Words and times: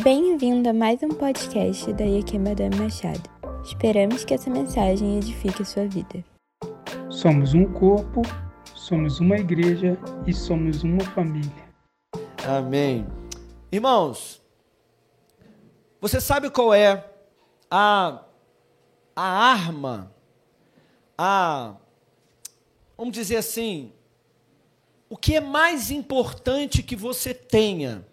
Bem-vindo 0.00 0.70
a 0.70 0.72
mais 0.72 1.02
um 1.02 1.10
podcast 1.10 1.92
da 1.92 2.02
Iaque 2.02 2.38
Madame 2.38 2.74
Machado. 2.76 3.28
Esperamos 3.62 4.24
que 4.24 4.32
essa 4.32 4.48
mensagem 4.48 5.18
edifique 5.18 5.62
sua 5.66 5.86
vida. 5.86 6.24
Somos 7.10 7.52
um 7.52 7.70
corpo, 7.70 8.22
somos 8.74 9.20
uma 9.20 9.36
igreja 9.36 9.98
e 10.26 10.32
somos 10.32 10.82
uma 10.82 11.04
família. 11.04 11.68
Amém. 12.48 13.06
Irmãos, 13.70 14.42
você 16.00 16.22
sabe 16.22 16.48
qual 16.48 16.72
é 16.72 17.06
a, 17.70 18.24
a 19.14 19.22
arma, 19.22 20.10
a, 21.18 21.76
vamos 22.96 23.12
dizer 23.12 23.36
assim, 23.36 23.92
o 25.10 25.18
que 25.18 25.36
é 25.36 25.40
mais 25.40 25.90
importante 25.90 26.82
que 26.82 26.96
você 26.96 27.34
tenha 27.34 28.10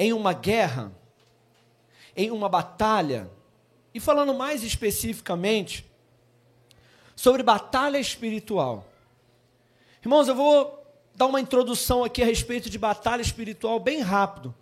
em 0.00 0.14
uma 0.14 0.32
guerra, 0.32 0.90
em 2.16 2.30
uma 2.30 2.48
batalha, 2.48 3.30
e 3.92 4.00
falando 4.00 4.32
mais 4.32 4.64
especificamente 4.64 5.84
sobre 7.14 7.42
batalha 7.42 7.98
espiritual. 7.98 8.86
Irmãos, 10.00 10.26
eu 10.26 10.34
vou 10.34 10.82
dar 11.14 11.26
uma 11.26 11.38
introdução 11.38 12.02
aqui 12.02 12.22
a 12.22 12.24
respeito 12.24 12.70
de 12.70 12.78
batalha 12.78 13.20
espiritual 13.20 13.78
bem 13.78 14.00
rápido. 14.00 14.54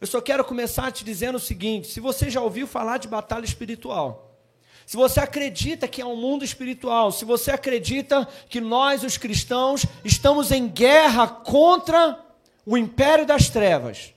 Eu 0.00 0.06
só 0.06 0.20
quero 0.20 0.44
começar 0.44 0.92
te 0.92 1.04
dizendo 1.04 1.34
o 1.34 1.40
seguinte: 1.40 1.88
se 1.88 1.98
você 1.98 2.30
já 2.30 2.40
ouviu 2.40 2.68
falar 2.68 2.98
de 2.98 3.08
batalha 3.08 3.44
espiritual, 3.44 4.38
se 4.86 4.96
você 4.96 5.18
acredita 5.18 5.88
que 5.88 6.00
é 6.00 6.06
um 6.06 6.14
mundo 6.14 6.44
espiritual, 6.44 7.10
se 7.10 7.24
você 7.24 7.50
acredita 7.50 8.24
que 8.48 8.60
nós, 8.60 9.02
os 9.02 9.18
cristãos, 9.18 9.84
estamos 10.04 10.52
em 10.52 10.68
guerra 10.68 11.26
contra 11.26 12.24
o 12.64 12.78
império 12.78 13.26
das 13.26 13.50
trevas, 13.50 14.13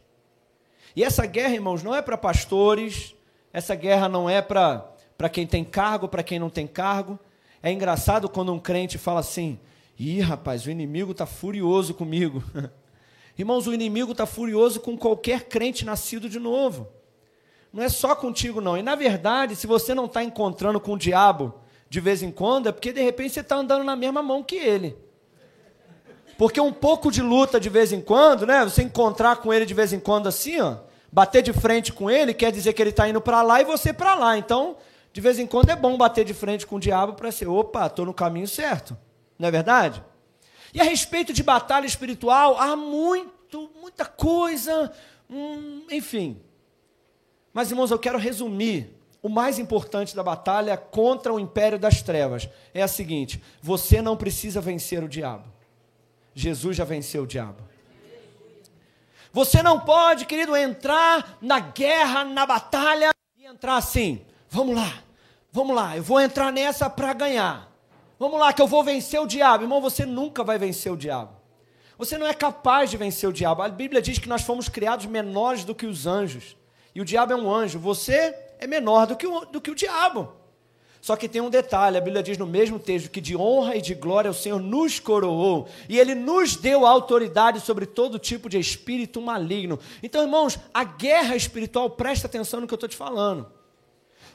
e 0.98 1.04
essa 1.04 1.28
guerra, 1.28 1.54
irmãos, 1.54 1.84
não 1.84 1.94
é 1.94 2.02
para 2.02 2.18
pastores, 2.18 3.14
essa 3.54 3.76
guerra 3.76 4.10
não 4.10 4.28
é 4.28 4.42
para 4.42 5.30
quem 5.32 5.46
tem 5.46 5.64
cargo, 5.64 6.08
para 6.08 6.24
quem 6.24 6.40
não 6.40 6.50
tem 6.50 6.66
cargo. 6.66 7.20
É 7.62 7.72
engraçado 7.72 8.28
quando 8.28 8.52
um 8.52 8.58
crente 8.58 8.98
fala 8.98 9.20
assim: 9.20 9.60
ih, 10.00 10.22
rapaz, 10.22 10.66
o 10.66 10.72
inimigo 10.72 11.12
está 11.12 11.28
furioso 11.28 11.94
comigo. 11.94 12.44
Irmãos, 13.38 13.68
o 13.68 13.74
inimigo 13.76 14.14
está 14.14 14.26
furioso 14.26 14.80
com 14.80 14.98
qualquer 14.98 15.44
crente 15.44 15.86
nascido 15.86 16.28
de 16.28 16.40
novo. 16.40 16.88
Não 17.72 17.84
é 17.84 17.90
só 17.90 18.16
contigo, 18.16 18.60
não. 18.60 18.76
E 18.76 18.82
na 18.82 18.96
verdade, 18.96 19.56
se 19.56 19.68
você 19.68 19.94
não 19.94 20.06
está 20.06 20.24
encontrando 20.24 20.80
com 20.80 20.94
o 20.94 20.98
diabo 20.98 21.54
de 21.88 22.00
vez 22.00 22.24
em 22.24 22.32
quando, 22.32 22.70
é 22.70 22.72
porque 22.72 22.92
de 22.92 23.04
repente 23.04 23.36
você 23.36 23.42
está 23.42 23.56
andando 23.56 23.84
na 23.84 23.96
mesma 23.96 24.24
mão 24.24 24.42
que 24.42 24.56
ele. 24.56 24.98
Porque 26.40 26.60
um 26.60 26.74
pouco 26.74 27.12
de 27.12 27.22
luta 27.22 27.60
de 27.60 27.70
vez 27.70 27.94
em 27.94 28.02
quando, 28.02 28.48
né? 28.48 28.64
Você 28.64 28.82
encontrar 28.82 29.36
com 29.36 29.54
ele 29.54 29.64
de 29.64 29.76
vez 29.76 29.94
em 29.94 30.00
quando 30.00 30.26
assim, 30.26 30.60
ó, 30.60 30.87
bater 31.18 31.42
de 31.42 31.52
frente 31.52 31.92
com 31.92 32.12
ele 32.12 32.32
quer 32.32 32.52
dizer 32.52 32.74
que 32.74 32.80
ele 32.80 32.92
está 32.92 33.10
indo 33.10 33.20
para 33.20 33.42
lá 33.42 33.60
e 33.60 33.66
você 33.66 33.92
para 33.92 34.14
lá. 34.14 34.38
Então, 34.38 34.78
de 35.12 35.20
vez 35.20 35.40
em 35.40 35.48
quando 35.48 35.72
é 35.72 35.76
bom 35.76 35.98
bater 35.98 36.24
de 36.24 36.32
frente 36.32 36.68
com 36.68 36.76
o 36.76 36.80
diabo 36.80 37.14
para 37.14 37.32
ser, 37.32 37.48
opa, 37.48 37.88
estou 37.88 38.06
no 38.06 38.14
caminho 38.14 38.48
certo. 38.48 38.96
Não 39.40 39.48
é 39.48 39.52
verdade? 39.52 40.04
E 40.72 40.80
a 40.80 40.84
respeito 40.84 41.34
de 41.34 41.42
batalha 41.42 41.88
espiritual, 41.88 42.60
há 42.60 42.76
muito, 42.76 43.68
muita 43.82 44.06
coisa, 44.06 44.94
hum, 45.28 45.88
enfim. 45.90 46.40
Mas, 47.52 47.72
irmãos, 47.72 47.90
eu 47.90 47.98
quero 47.98 48.20
resumir. 48.20 48.96
O 49.20 49.28
mais 49.28 49.58
importante 49.58 50.16
da 50.16 50.22
batalha 50.22 50.78
contra 50.78 51.34
o 51.34 51.40
império 51.40 51.80
das 51.80 52.00
trevas 52.04 52.48
é 52.76 52.84
a 52.84 52.88
seguinte: 52.88 53.42
você 53.60 54.04
não 54.04 54.16
precisa 54.16 54.62
vencer 54.62 55.04
o 55.04 55.10
diabo. 55.10 55.52
Jesus 56.36 56.78
já 56.78 56.84
venceu 56.84 57.24
o 57.24 57.28
diabo. 57.28 57.64
Você 59.32 59.62
não 59.62 59.80
pode, 59.80 60.26
querido, 60.26 60.56
entrar 60.56 61.38
na 61.42 61.60
guerra, 61.60 62.24
na 62.24 62.46
batalha 62.46 63.12
e 63.38 63.46
entrar 63.46 63.78
assim. 63.78 64.26
Vamos 64.50 64.76
lá, 64.76 64.92
vamos 65.52 65.76
lá, 65.76 65.98
eu 65.98 66.04
vou 66.04 66.20
entrar 66.20 66.52
nessa 66.52 66.90
para 66.90 67.14
ganhar. 67.14 67.68
Vamos 68.20 68.40
lá, 68.40 68.52
que 68.52 68.62
eu 68.62 68.68
vou 68.68 68.84
vencer 68.84 69.22
o 69.22 69.28
diabo. 69.28 69.64
Irmão, 69.64 69.80
você 69.80 70.06
nunca 70.06 70.44
vai 70.44 70.58
vencer 70.58 70.92
o 70.92 70.98
diabo. 70.98 71.38
Você 71.98 72.18
não 72.18 72.28
é 72.28 72.34
capaz 72.34 72.90
de 72.90 72.98
vencer 72.98 73.28
o 73.30 73.34
diabo. 73.34 73.62
A 73.62 73.70
Bíblia 73.70 74.02
diz 74.02 74.20
que 74.20 74.30
nós 74.30 74.44
fomos 74.44 74.70
criados 74.70 75.06
menores 75.06 75.64
do 75.64 75.76
que 75.76 75.86
os 75.86 76.08
anjos. 76.08 76.56
E 76.94 77.02
o 77.02 77.06
diabo 77.06 77.34
é 77.34 77.36
um 77.36 77.52
anjo. 77.52 77.80
Você 77.80 78.36
é 78.60 78.68
menor 78.68 79.08
do 79.08 79.16
que 79.16 79.26
o, 79.26 79.46
do 79.46 79.62
que 79.62 79.72
o 79.72 79.76
diabo. 79.76 80.34
Só 81.02 81.16
que 81.16 81.30
tem 81.30 81.42
um 81.42 81.50
detalhe, 81.50 81.98
a 81.98 82.02
Bíblia 82.02 82.24
diz 82.24 82.38
no 82.38 82.46
mesmo 82.46 82.80
texto 82.80 83.10
que 83.10 83.22
de 83.22 83.36
honra 83.36 83.76
e 83.76 83.82
de 83.82 83.94
glória 83.94 84.32
o 84.32 84.34
Senhor 84.34 84.60
nos 84.60 85.00
coroou 85.00 85.68
e 85.88 86.00
ele 86.00 86.16
nos 86.16 86.56
deu 86.56 86.86
autoridade 86.86 87.62
sobre 87.62 87.86
todo 87.86 88.20
tipo 88.20 88.50
de 88.50 88.60
espírito 88.60 89.22
maligno. 89.22 89.80
Então, 90.02 90.22
irmãos, 90.24 90.60
a 90.74 90.84
guerra 90.84 91.36
espiritual, 91.36 91.90
presta 91.90 92.28
atenção 92.28 92.60
no 92.60 92.68
que 92.68 92.74
eu 92.74 92.78
estou 92.78 92.90
te 92.90 92.98
falando. 92.98 93.52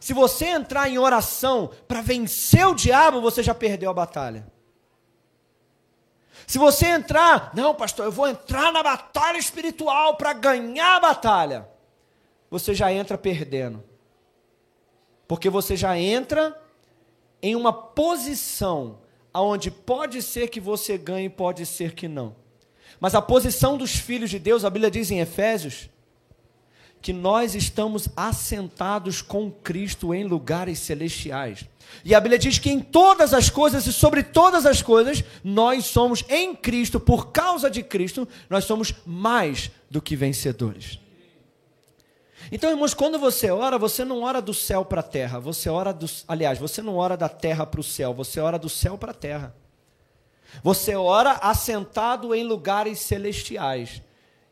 Se 0.00 0.12
você 0.12 0.46
entrar 0.46 0.88
em 0.88 0.98
oração 0.98 1.70
para 1.86 2.00
vencer 2.00 2.66
o 2.66 2.74
diabo, 2.74 3.20
você 3.20 3.42
já 3.42 3.54
perdeu 3.54 3.90
a 3.90 3.94
batalha. 3.94 4.46
Se 6.46 6.58
você 6.58 6.86
entrar, 6.86 7.52
não, 7.54 7.74
pastor, 7.74 8.06
eu 8.06 8.12
vou 8.12 8.28
entrar 8.28 8.72
na 8.72 8.82
batalha 8.82 9.38
espiritual 9.38 10.16
para 10.16 10.32
ganhar 10.32 10.96
a 10.96 11.00
batalha, 11.00 11.68
você 12.50 12.74
já 12.74 12.92
entra 12.92 13.16
perdendo. 13.16 13.82
Porque 15.26 15.48
você 15.48 15.76
já 15.76 15.98
entra 15.98 16.60
em 17.42 17.56
uma 17.56 17.72
posição 17.72 18.98
aonde 19.32 19.70
pode 19.70 20.22
ser 20.22 20.48
que 20.48 20.60
você 20.60 20.98
ganhe, 20.98 21.28
pode 21.28 21.64
ser 21.64 21.94
que 21.94 22.06
não. 22.06 22.36
Mas 23.00 23.14
a 23.14 23.22
posição 23.22 23.76
dos 23.76 23.96
filhos 23.96 24.30
de 24.30 24.38
Deus, 24.38 24.64
a 24.64 24.70
Bíblia 24.70 24.90
diz 24.90 25.10
em 25.10 25.20
Efésios, 25.20 25.88
que 27.00 27.12
nós 27.12 27.56
estamos 27.56 28.08
assentados 28.16 29.20
com 29.20 29.50
Cristo 29.50 30.14
em 30.14 30.22
lugares 30.22 30.78
celestiais. 30.78 31.64
E 32.04 32.14
a 32.14 32.20
Bíblia 32.20 32.38
diz 32.38 32.58
que 32.58 32.70
em 32.70 32.78
todas 32.78 33.34
as 33.34 33.50
coisas 33.50 33.86
e 33.86 33.92
sobre 33.92 34.22
todas 34.22 34.64
as 34.64 34.80
coisas, 34.80 35.24
nós 35.42 35.86
somos 35.86 36.24
em 36.28 36.54
Cristo, 36.54 37.00
por 37.00 37.32
causa 37.32 37.68
de 37.68 37.82
Cristo, 37.82 38.26
nós 38.48 38.64
somos 38.64 38.94
mais 39.04 39.70
do 39.90 40.00
que 40.00 40.14
vencedores. 40.14 41.01
Então, 42.54 42.68
irmãos, 42.68 42.92
quando 42.92 43.18
você 43.18 43.50
ora, 43.50 43.78
você 43.78 44.04
não 44.04 44.20
ora 44.24 44.42
do 44.42 44.52
céu 44.52 44.84
para 44.84 45.00
a 45.00 45.02
terra, 45.02 45.40
você 45.40 45.70
ora 45.70 45.90
do, 45.90 46.04
aliás, 46.28 46.58
você 46.58 46.82
não 46.82 46.96
ora 46.96 47.16
da 47.16 47.26
terra 47.26 47.64
para 47.64 47.80
o 47.80 47.82
céu, 47.82 48.12
você 48.12 48.40
ora 48.40 48.58
do 48.58 48.68
céu 48.68 48.98
para 48.98 49.12
a 49.12 49.14
terra. 49.14 49.56
Você 50.62 50.94
ora 50.94 51.32
assentado 51.32 52.34
em 52.34 52.44
lugares 52.44 53.00
celestiais. 53.00 54.02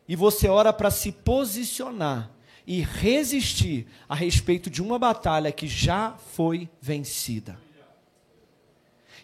E 0.07 0.15
você 0.15 0.47
ora 0.47 0.73
para 0.73 0.89
se 0.89 1.11
posicionar 1.11 2.31
e 2.65 2.81
resistir 2.81 3.85
a 4.09 4.15
respeito 4.15 4.67
de 4.67 4.81
uma 4.81 4.97
batalha 4.97 5.51
que 5.51 5.67
já 5.67 6.15
foi 6.33 6.67
vencida. 6.81 7.55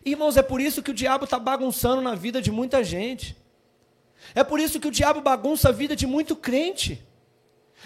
Irmãos, 0.05 0.37
é 0.37 0.43
por 0.43 0.61
isso 0.61 0.83
que 0.83 0.91
o 0.91 0.93
diabo 0.93 1.23
está 1.23 1.39
bagunçando 1.39 1.99
na 1.99 2.13
vida 2.13 2.39
de 2.39 2.51
muita 2.51 2.83
gente. 2.83 3.35
É 4.35 4.43
por 4.43 4.59
isso 4.59 4.79
que 4.79 4.87
o 4.87 4.91
diabo 4.91 5.19
bagunça 5.19 5.69
a 5.69 5.71
vida 5.71 5.95
de 5.95 6.05
muito 6.05 6.35
crente. 6.35 7.06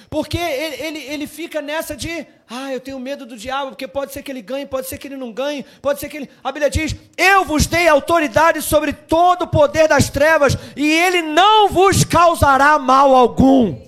Porque 0.09 0.38
ele, 0.38 0.75
ele, 0.75 1.00
ele 1.00 1.28
fica 1.28 1.62
nessa 1.62 1.96
de, 1.96 2.25
ah, 2.50 2.72
eu 2.72 2.79
tenho 2.79 3.00
medo 3.00 3.25
do 3.25 3.38
diabo, 3.38 3.72
porque 3.72 3.88
pode 3.88 4.12
ser 4.12 4.24
que 4.24 4.31
ele 4.31 4.41
ganhe, 4.41 4.66
pode 4.66 4.88
ser 4.88 4.97
que 4.97 5.07
ele 5.07 5.18
não 5.18 5.31
ganhe, 5.31 5.66
pode 5.81 6.00
ser 6.00 6.09
que 6.09 6.18
ele. 6.18 6.29
A 6.44 6.52
Bíblia 6.52 6.69
diz: 6.69 6.96
Eu 7.18 7.46
vos 7.46 7.66
dei 7.66 7.88
autoridade 7.88 8.62
sobre 8.62 8.94
todo 8.94 9.44
o 9.44 9.47
poder 9.47 9.88
das 9.88 10.09
trevas, 10.09 10.57
e 10.75 10.90
ele 10.90 11.22
não 11.22 11.69
vos 11.69 12.03
causará 12.03 12.78
mal 12.79 13.16
algum. 13.16 13.79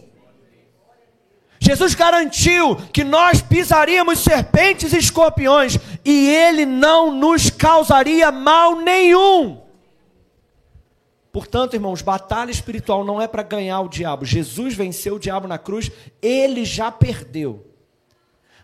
Jesus 1.59 1.95
garantiu 1.95 2.75
que 2.91 3.05
nós 3.05 3.41
pisaríamos 3.41 4.19
serpentes 4.19 4.91
e 4.91 4.97
escorpiões, 4.97 5.77
e 6.03 6.29
ele 6.29 6.65
não 6.65 7.11
nos 7.11 7.49
causaria 7.49 8.31
mal 8.31 8.75
nenhum. 8.75 9.62
Portanto, 11.33 11.73
irmãos, 11.73 12.03
batalha 12.03 12.51
espiritual 12.51 13.03
não 13.03 13.19
é 13.19 13.27
para 13.27 13.41
ganhar 13.41 13.81
o 13.81 13.89
diabo. 13.89 14.23
Jesus 14.23 14.75
venceu 14.75 15.15
o 15.15 15.19
diabo 15.19 15.47
na 15.47 15.57
cruz, 15.57 15.91
ele 16.21 16.63
já 16.63 16.91
perdeu. 16.91 17.65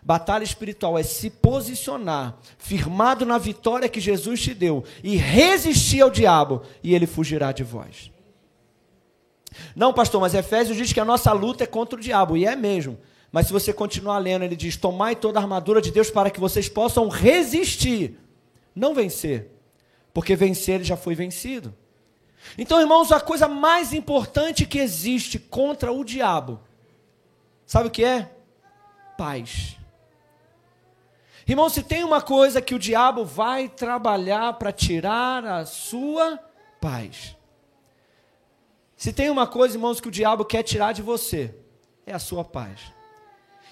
Batalha 0.00 0.44
espiritual 0.44 0.96
é 0.96 1.02
se 1.02 1.28
posicionar, 1.28 2.38
firmado 2.58 3.26
na 3.26 3.38
vitória 3.38 3.88
que 3.88 4.00
Jesus 4.00 4.40
te 4.40 4.54
deu, 4.54 4.84
e 5.02 5.16
resistir 5.16 6.00
ao 6.00 6.10
diabo, 6.10 6.62
e 6.80 6.94
ele 6.94 7.08
fugirá 7.08 7.50
de 7.50 7.64
vós. 7.64 8.12
Não, 9.74 9.92
pastor, 9.92 10.20
mas 10.20 10.32
Efésios 10.32 10.76
diz 10.76 10.92
que 10.92 11.00
a 11.00 11.04
nossa 11.04 11.32
luta 11.32 11.64
é 11.64 11.66
contra 11.66 11.98
o 11.98 12.02
diabo, 12.02 12.36
e 12.36 12.46
é 12.46 12.54
mesmo. 12.54 12.96
Mas 13.32 13.48
se 13.48 13.52
você 13.52 13.72
continuar 13.72 14.18
lendo, 14.18 14.44
ele 14.44 14.56
diz: 14.56 14.76
Tomai 14.76 15.16
toda 15.16 15.40
a 15.40 15.42
armadura 15.42 15.82
de 15.82 15.90
Deus 15.90 16.08
para 16.08 16.30
que 16.30 16.38
vocês 16.38 16.68
possam 16.68 17.08
resistir, 17.08 18.16
não 18.72 18.94
vencer, 18.94 19.50
porque 20.14 20.36
vencer 20.36 20.76
ele 20.76 20.84
já 20.84 20.96
foi 20.96 21.16
vencido. 21.16 21.74
Então, 22.56 22.80
irmãos, 22.80 23.12
a 23.12 23.20
coisa 23.20 23.46
mais 23.48 23.92
importante 23.92 24.66
que 24.66 24.78
existe 24.78 25.38
contra 25.38 25.92
o 25.92 26.04
diabo, 26.04 26.60
sabe 27.66 27.88
o 27.88 27.90
que 27.90 28.04
é? 28.04 28.30
Paz. 29.16 29.76
Irmão, 31.46 31.68
se 31.68 31.82
tem 31.82 32.04
uma 32.04 32.20
coisa 32.20 32.62
que 32.62 32.74
o 32.74 32.78
diabo 32.78 33.24
vai 33.24 33.68
trabalhar 33.68 34.52
para 34.54 34.72
tirar 34.72 35.44
a 35.44 35.66
sua 35.66 36.38
paz. 36.80 37.36
Se 38.96 39.12
tem 39.12 39.30
uma 39.30 39.46
coisa, 39.46 39.76
irmãos, 39.76 40.00
que 40.00 40.08
o 40.08 40.12
diabo 40.12 40.44
quer 40.44 40.62
tirar 40.62 40.92
de 40.92 41.02
você, 41.02 41.54
é 42.06 42.12
a 42.12 42.18
sua 42.18 42.44
paz. 42.44 42.92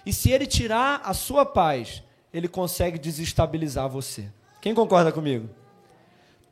E 0.05 0.13
se 0.13 0.31
ele 0.31 0.47
tirar 0.47 1.03
a 1.05 1.13
sua 1.13 1.45
paz, 1.45 2.03
ele 2.33 2.49
consegue 2.49 2.99
desestabilizar 2.99 3.89
você. 3.89 4.33
Quem 4.61 4.75
concorda 4.75 5.13
comigo? 5.13 5.49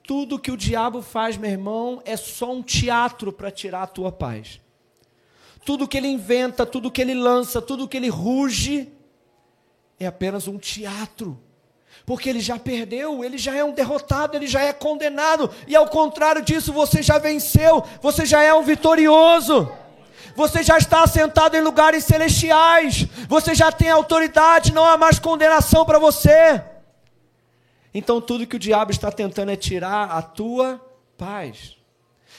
Tudo 0.07 0.39
que 0.39 0.51
o 0.51 0.57
diabo 0.57 1.03
faz, 1.03 1.37
meu 1.37 1.51
irmão, 1.51 2.01
é 2.05 2.17
só 2.17 2.53
um 2.53 2.63
teatro 2.63 3.33
para 3.33 3.51
tirar 3.51 3.83
a 3.83 3.87
tua 3.87 4.13
paz. 4.13 4.61
Tudo 5.65 5.89
que 5.89 5.97
ele 5.97 6.07
inventa, 6.07 6.65
tudo 6.65 6.91
que 6.91 7.01
ele 7.01 7.15
lança, 7.15 7.61
tudo 7.61 7.89
que 7.89 7.97
ele 7.97 8.09
ruge, 8.09 8.89
é 9.99 10.07
apenas 10.07 10.47
um 10.47 10.59
teatro. 10.59 11.41
Porque 12.05 12.29
ele 12.29 12.39
já 12.39 12.57
perdeu, 12.57 13.25
ele 13.25 13.37
já 13.37 13.57
é 13.57 13.65
um 13.65 13.73
derrotado, 13.73 14.37
ele 14.37 14.47
já 14.47 14.61
é 14.61 14.73
condenado, 14.73 15.51
e 15.67 15.75
ao 15.75 15.89
contrário 15.89 16.41
disso, 16.41 16.73
você 16.73 17.03
já 17.03 17.19
venceu, 17.19 17.83
você 18.01 18.25
já 18.25 18.43
é 18.43 18.55
um 18.55 18.63
vitorioso. 18.63 19.69
Você 20.37 20.63
já 20.63 20.77
está 20.77 21.03
assentado 21.03 21.57
em 21.57 21.63
lugares 21.63 22.05
celestiais. 22.05 23.07
Você 23.27 23.55
já 23.55 23.73
tem 23.73 23.89
autoridade, 23.89 24.71
não 24.71 24.85
há 24.85 24.97
mais 24.97 25.19
condenação 25.19 25.85
para 25.87 25.99
você. 25.99 26.63
Então 27.99 28.21
tudo 28.21 28.47
que 28.47 28.57
o 28.57 28.59
diabo 28.59 28.91
está 28.91 29.11
tentando 29.11 29.51
é 29.51 29.57
tirar 29.57 30.11
a 30.11 30.21
tua 30.21 30.79
paz. 31.17 31.79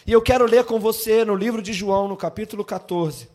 E 0.06 0.12
eu 0.12 0.22
quero 0.22 0.46
ler 0.46 0.64
com 0.66 0.80
você 0.80 1.26
no 1.26 1.34
livro 1.34 1.64
de 1.64 1.74
João, 1.74 2.08
no 2.08 2.16
capítulo 2.16 2.64
14. 2.64 3.28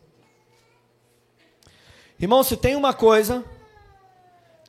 Irmão, 2.17 2.41
se 2.41 2.55
tem 2.55 2.77
uma 2.77 2.93
coisa 2.93 3.43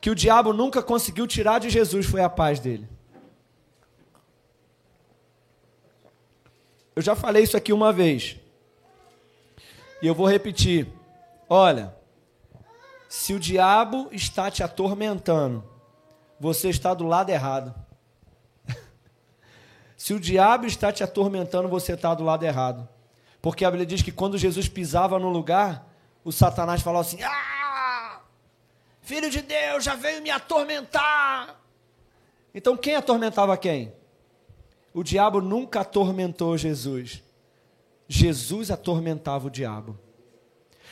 que 0.01 0.09
o 0.09 0.15
diabo 0.15 0.51
nunca 0.51 0.83
conseguiu 0.83 1.25
tirar 1.25 1.59
de 1.59 1.69
Jesus 1.69 2.05
foi 2.05 2.21
a 2.21 2.27
paz 2.27 2.59
dele. 2.59 2.89
Eu 6.93 7.01
já 7.01 7.15
falei 7.15 7.43
isso 7.43 7.55
aqui 7.55 7.71
uma 7.71 7.93
vez. 7.93 8.35
E 10.01 10.07
eu 10.07 10.13
vou 10.13 10.27
repetir. 10.27 10.89
Olha, 11.47 11.95
se 13.07 13.33
o 13.33 13.39
diabo 13.39 14.09
está 14.11 14.51
te 14.51 14.61
atormentando, 14.61 15.74
você 16.39 16.69
está 16.69 16.93
do 16.93 17.05
lado 17.05 17.29
errado. 17.29 17.73
Se 19.97 20.13
o 20.13 20.19
diabo 20.19 20.65
está 20.65 20.91
te 20.91 21.03
atormentando, 21.03 21.67
você 21.69 21.93
está 21.93 22.13
do 22.13 22.23
lado 22.23 22.43
errado. 22.43 22.87
Porque 23.41 23.63
a 23.63 23.69
Bíblia 23.69 23.85
diz 23.85 24.01
que 24.01 24.11
quando 24.11 24.37
Jesus 24.37 24.67
pisava 24.67 25.19
no 25.19 25.29
lugar, 25.29 25.87
o 26.23 26.31
Satanás 26.31 26.81
falava 26.81 27.07
assim: 27.07 27.21
Ah, 27.21 28.19
filho 29.01 29.29
de 29.29 29.41
Deus, 29.41 29.83
já 29.83 29.95
veio 29.95 30.21
me 30.21 30.31
atormentar. 30.31 31.55
Então 32.53 32.75
quem 32.75 32.95
atormentava 32.95 33.55
quem? 33.57 33.93
O 34.93 35.03
diabo 35.03 35.41
nunca 35.41 35.81
atormentou 35.81 36.57
Jesus. 36.57 37.21
Jesus 38.07 38.71
atormentava 38.71 39.47
o 39.47 39.49
diabo. 39.49 39.99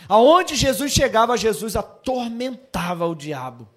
Aonde 0.07 0.55
Jesus 0.55 0.91
chegava, 0.91 1.37
Jesus 1.37 1.75
atormentava 1.75 3.07
o 3.07 3.15
diabo. 3.15 3.67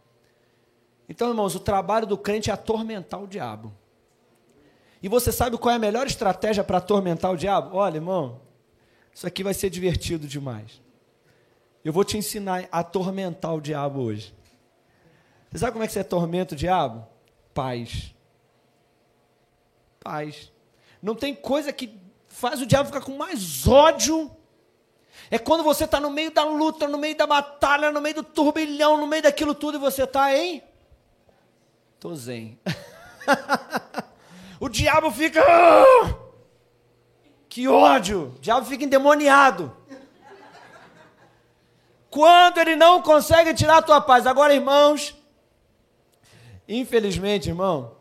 Então, 1.09 1.29
irmãos, 1.29 1.55
o 1.55 1.61
trabalho 1.61 2.07
do 2.07 2.19
crente 2.19 2.51
é 2.51 2.53
atormentar 2.53 3.23
o 3.23 3.27
diabo. 3.27 3.73
E 5.03 5.09
você 5.09 5.31
sabe 5.31 5.57
qual 5.57 5.73
é 5.73 5.77
a 5.77 5.79
melhor 5.79 6.07
estratégia 6.07 6.65
para 6.65 6.79
atormentar 6.79 7.31
o 7.31 7.37
diabo? 7.37 7.77
Olha, 7.77 7.97
irmão, 7.97 8.41
isso 9.15 9.27
aqui 9.27 9.45
vai 9.45 9.55
ser 9.55 9.71
divertido 9.71 10.27
demais. 10.27 10.81
Eu 11.85 11.93
vou 11.93 12.05
te 12.05 12.19
ensinar 12.19 12.69
a 12.73 12.81
atormentar 12.81 13.55
o 13.55 13.61
diabo 13.61 14.01
hoje. 14.01 14.35
Você 15.51 15.59
sabe 15.59 15.73
como 15.73 15.85
é 15.85 15.87
que 15.87 15.93
você 15.93 16.01
atormenta 16.01 16.55
o 16.55 16.59
diabo? 16.59 17.07
Paz. 17.55 18.13
Paz. 20.01 20.53
Não 21.01 21.15
tem 21.15 21.35
coisa 21.35 21.73
que 21.73 22.01
faz 22.27 22.61
o 22.61 22.67
diabo 22.67 22.89
ficar 22.89 23.03
com 23.03 23.17
mais 23.17 23.67
ódio. 23.69 24.31
É 25.31 25.39
quando 25.39 25.63
você 25.63 25.85
está 25.85 26.01
no 26.01 26.11
meio 26.11 26.31
da 26.31 26.45
luta, 26.45 26.89
no 26.89 26.99
meio 26.99 27.17
da 27.17 27.27
batalha, 27.27 27.93
no 27.93 28.01
meio 28.01 28.17
do 28.17 28.23
turbilhão, 28.23 28.99
no 28.99 29.07
meio 29.07 29.23
daquilo 29.23 29.55
tudo 29.55 29.77
e 29.77 29.81
você 29.81 30.03
está 30.03 30.37
em 30.37 30.63
Tô 31.99 32.15
zen. 32.15 32.59
o 34.61 34.69
diabo 34.69 35.11
fica. 35.11 35.43
Ah! 35.43 36.15
Que 37.49 37.67
ódio! 37.67 38.35
O 38.37 38.39
diabo 38.39 38.67
fica 38.67 38.85
endemoniado. 38.85 39.75
Quando 42.11 42.59
ele 42.59 42.77
não 42.77 43.01
consegue 43.01 43.55
tirar 43.55 43.79
a 43.79 43.83
tua 43.83 44.01
paz. 44.01 44.27
Agora, 44.27 44.55
irmãos, 44.55 45.15
infelizmente, 46.69 47.49
irmão, 47.49 47.97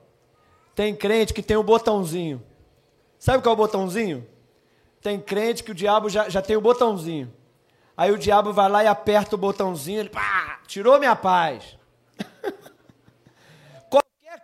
tem 0.74 0.96
crente 0.96 1.34
que 1.34 1.42
tem 1.42 1.58
o 1.58 1.64
botãozinho. 1.64 2.44
Sabe 3.18 3.42
qual 3.42 3.54
é 3.54 3.56
o 3.56 3.58
botãozinho? 3.58 4.28
Tem 5.02 5.20
crente 5.20 5.64
que 5.64 5.72
o 5.72 5.76
diabo 5.76 6.10
já, 6.10 6.28
já 6.30 6.42
tem 6.42 6.56
o 6.56 6.62
botãozinho. 6.62 7.34
Aí 7.96 8.12
o 8.12 8.18
diabo 8.18 8.52
vai 8.52 8.70
lá 8.70 8.84
e 8.84 8.88
aperta 8.88 9.36
o 9.36 9.40
botãozinho, 9.40 10.02
ele 10.02 10.10
pá, 10.10 10.60
tirou 10.68 11.00
minha 11.00 11.16
paz 11.16 11.78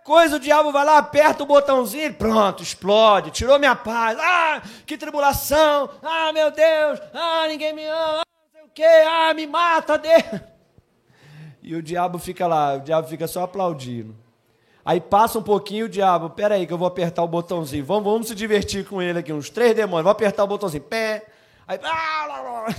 coisa, 0.04 0.36
o 0.36 0.40
diabo 0.40 0.72
vai 0.72 0.86
lá, 0.86 0.98
aperta 0.98 1.44
o 1.44 1.46
botãozinho 1.46 2.14
pronto, 2.14 2.62
explode, 2.62 3.32
tirou 3.32 3.60
minha 3.60 3.76
paz. 3.76 4.18
Ah, 4.20 4.62
que 4.86 4.98
tribulação! 4.98 5.90
Ah, 6.02 6.32
meu 6.34 6.52
Deus! 6.52 7.00
Ah, 7.14 7.46
ninguém 7.48 7.74
me 7.74 7.86
ama! 7.86 8.22
Ah, 8.22 8.26
não 8.44 8.52
sei 8.54 8.64
o 8.64 8.70
quê! 8.74 9.06
Ah, 9.08 9.34
me 9.34 9.48
mata! 9.48 9.98
Deus. 9.98 10.24
E 11.64 11.76
o 11.76 11.82
diabo 11.84 12.18
fica 12.18 12.48
lá, 12.48 12.78
o 12.78 12.80
diabo 12.80 13.08
fica 13.08 13.28
só 13.28 13.44
aplaudindo. 13.44 14.16
Aí 14.84 15.00
passa 15.00 15.38
um 15.38 15.44
pouquinho 15.44 15.86
o 15.86 15.90
diabo, 15.90 16.32
peraí 16.32 16.66
que 16.66 16.74
eu 16.74 16.78
vou 16.78 16.88
apertar 16.88 17.22
o 17.22 17.28
botãozinho. 17.28 17.86
Vamos, 17.86 18.12
vamos 18.12 18.28
se 18.30 18.34
divertir 18.34 18.84
com 18.84 19.00
ele 19.00 19.20
aqui, 19.20 19.32
uns 19.32 19.50
três 19.50 19.76
demônios. 19.76 20.06
Vou 20.06 20.12
apertar 20.12 20.44
o 20.44 20.48
botãozinho, 20.48 20.84
pé. 20.84 21.28
Aí, 21.68 21.80
ah, 21.84 22.26
lá, 22.28 22.42
lá. 22.42 22.76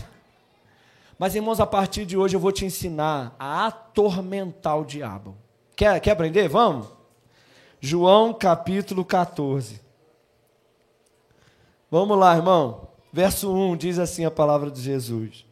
Mas 1.16 1.36
irmãos, 1.36 1.60
a 1.60 1.66
partir 1.66 2.04
de 2.04 2.16
hoje 2.16 2.34
eu 2.34 2.40
vou 2.40 2.50
te 2.50 2.64
ensinar 2.64 3.36
a 3.38 3.68
atormentar 3.68 4.80
o 4.80 4.84
diabo. 4.84 5.36
Quer, 5.76 6.00
quer 6.00 6.10
aprender? 6.10 6.48
Vamos? 6.48 6.88
João 7.84 8.32
capítulo 8.32 9.04
14. 9.04 9.80
Vamos 11.90 12.16
lá, 12.16 12.36
irmão. 12.36 12.86
Verso 13.12 13.52
1 13.52 13.76
diz 13.76 13.98
assim 13.98 14.24
a 14.24 14.30
palavra 14.30 14.70
de 14.70 14.80
Jesus. 14.80 15.44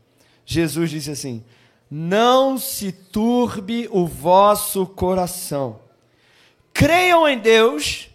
Jesus 0.47 0.91
disse 0.91 1.11
assim: 1.11 1.45
Não 1.91 2.57
se 2.57 2.93
turbe 2.93 3.89
o 3.91 4.07
vosso 4.07 4.87
coração. 4.87 5.81
Creiam 6.73 7.27
em 7.27 7.37
Deus, 7.37 8.09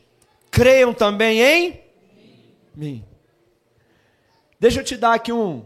creiam 0.50 0.94
também 0.94 1.42
em 1.42 1.82
mim. 2.74 3.06
Deixa 4.58 4.80
eu 4.80 4.86
te 4.86 4.96
dar 4.96 5.14
aqui 5.14 5.34
um, 5.34 5.66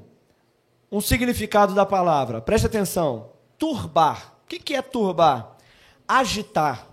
um 0.92 1.00
significado 1.00 1.75
da 1.75 1.86
palavra. 1.86 2.42
Preste 2.42 2.66
atenção. 2.66 3.30
Turbar. 3.60 4.34
O 4.44 4.48
que 4.48 4.74
é 4.74 4.82
turbar? 4.82 5.56
Agitar 6.08 6.88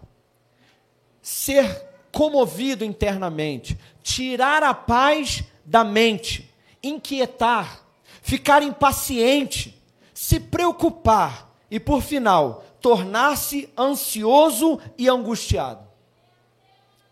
ser 1.26 1.84
comovido 2.12 2.84
internamente, 2.84 3.76
tirar 4.00 4.62
a 4.62 4.72
paz 4.72 5.42
da 5.64 5.82
mente, 5.82 6.48
inquietar, 6.80 7.82
ficar 8.22 8.62
impaciente, 8.62 9.76
se 10.14 10.38
preocupar 10.38 11.52
e, 11.68 11.80
por 11.80 12.00
final, 12.00 12.64
tornar-se 12.80 13.68
ansioso 13.76 14.80
e 14.96 15.08
angustiado. 15.08 15.84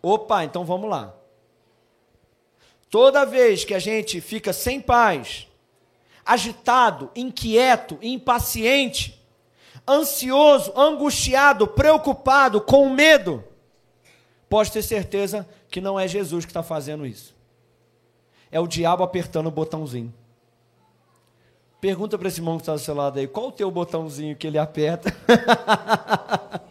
Opa, 0.00 0.44
então 0.44 0.64
vamos 0.64 0.88
lá. 0.88 1.12
Toda 2.88 3.26
vez 3.26 3.64
que 3.64 3.74
a 3.74 3.80
gente 3.80 4.20
fica 4.20 4.52
sem 4.52 4.80
paz, 4.80 5.48
agitado, 6.24 7.10
inquieto, 7.16 7.98
impaciente, 8.00 9.20
ansioso, 9.88 10.72
angustiado, 10.76 11.66
preocupado, 11.66 12.60
com 12.60 12.88
medo, 12.88 13.42
pode 14.54 14.70
ter 14.70 14.82
certeza 14.82 15.48
que 15.68 15.80
não 15.80 15.98
é 15.98 16.06
Jesus 16.06 16.44
que 16.44 16.50
está 16.52 16.62
fazendo 16.62 17.04
isso. 17.04 17.34
É 18.52 18.60
o 18.60 18.68
diabo 18.68 19.02
apertando 19.02 19.48
o 19.48 19.50
botãozinho. 19.50 20.14
Pergunta 21.80 22.16
para 22.16 22.28
esse 22.28 22.38
irmão 22.38 22.56
que 22.56 22.62
está 22.62 22.74
do 22.74 22.78
seu 22.78 22.94
lado 22.94 23.18
aí, 23.18 23.26
qual 23.26 23.48
o 23.48 23.52
teu 23.52 23.68
botãozinho 23.68 24.36
que 24.36 24.46
ele 24.46 24.56
aperta? 24.56 25.12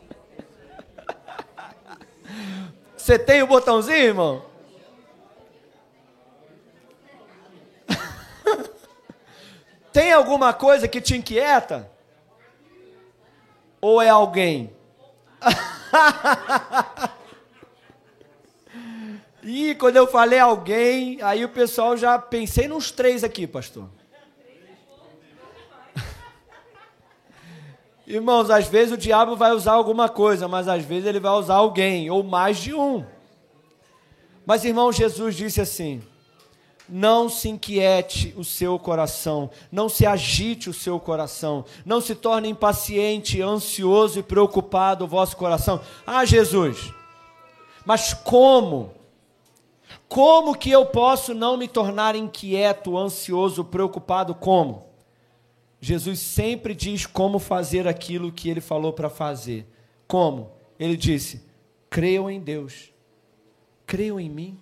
Você 2.95 3.19
tem 3.19 3.43
o 3.43 3.47
botãozinho, 3.47 3.97
irmão? 3.97 4.45
tem 9.91 10.13
alguma 10.13 10.53
coisa 10.53 10.87
que 10.87 11.01
te 11.01 11.17
inquieta? 11.17 11.91
Ou 13.81 14.01
é 14.01 14.07
alguém? 14.07 14.73
E 19.43 19.75
quando 19.75 19.97
eu 19.97 20.07
falei 20.07 20.39
alguém, 20.39 21.21
aí 21.21 21.43
o 21.43 21.49
pessoal 21.49 21.97
já 21.97 22.17
pensei 22.17 22.65
nos 22.67 22.91
três 22.91 23.25
aqui, 23.25 23.45
pastor. 23.45 23.89
Irmãos, 28.07 28.49
às 28.49 28.67
vezes 28.67 28.93
o 28.93 28.97
diabo 28.97 29.35
vai 29.35 29.51
usar 29.51 29.73
alguma 29.73 30.07
coisa, 30.07 30.47
mas 30.47 30.69
às 30.69 30.85
vezes 30.85 31.05
ele 31.05 31.19
vai 31.19 31.33
usar 31.33 31.55
alguém, 31.55 32.09
ou 32.09 32.23
mais 32.23 32.57
de 32.57 32.73
um. 32.73 33.05
Mas, 34.45 34.63
irmão, 34.63 34.93
Jesus 34.93 35.35
disse 35.35 35.59
assim: 35.59 36.01
Não 36.87 37.27
se 37.27 37.49
inquiete 37.49 38.33
o 38.37 38.45
seu 38.45 38.79
coração, 38.79 39.49
não 39.69 39.89
se 39.89 40.05
agite 40.05 40.69
o 40.69 40.73
seu 40.73 41.01
coração, 41.01 41.65
não 41.85 41.99
se 41.99 42.15
torne 42.15 42.47
impaciente, 42.47 43.41
ansioso 43.41 44.19
e 44.19 44.23
preocupado 44.23 45.03
o 45.03 45.07
vosso 45.07 45.35
coração. 45.35 45.81
Ah, 46.07 46.23
Jesus, 46.23 46.93
mas 47.85 48.13
como? 48.13 49.02
Como 50.13 50.55
que 50.55 50.69
eu 50.69 50.85
posso 50.85 51.33
não 51.33 51.57
me 51.57 51.67
tornar 51.67 52.15
inquieto, 52.15 52.95
ansioso, 52.99 53.65
preocupado? 53.65 54.35
Como? 54.35 54.85
Jesus 55.81 56.19
sempre 56.19 56.75
diz 56.75 57.07
como 57.07 57.39
fazer 57.39 57.87
aquilo 57.87 58.31
que 58.31 58.47
ele 58.47 58.61
falou 58.61 58.93
para 58.93 59.09
fazer. 59.09 59.67
Como? 60.07 60.51
Ele 60.77 60.95
disse: 60.95 61.43
creiam 61.89 62.29
em 62.29 62.39
Deus, 62.39 62.93
creiam 63.87 64.19
em 64.19 64.29
mim. 64.29 64.59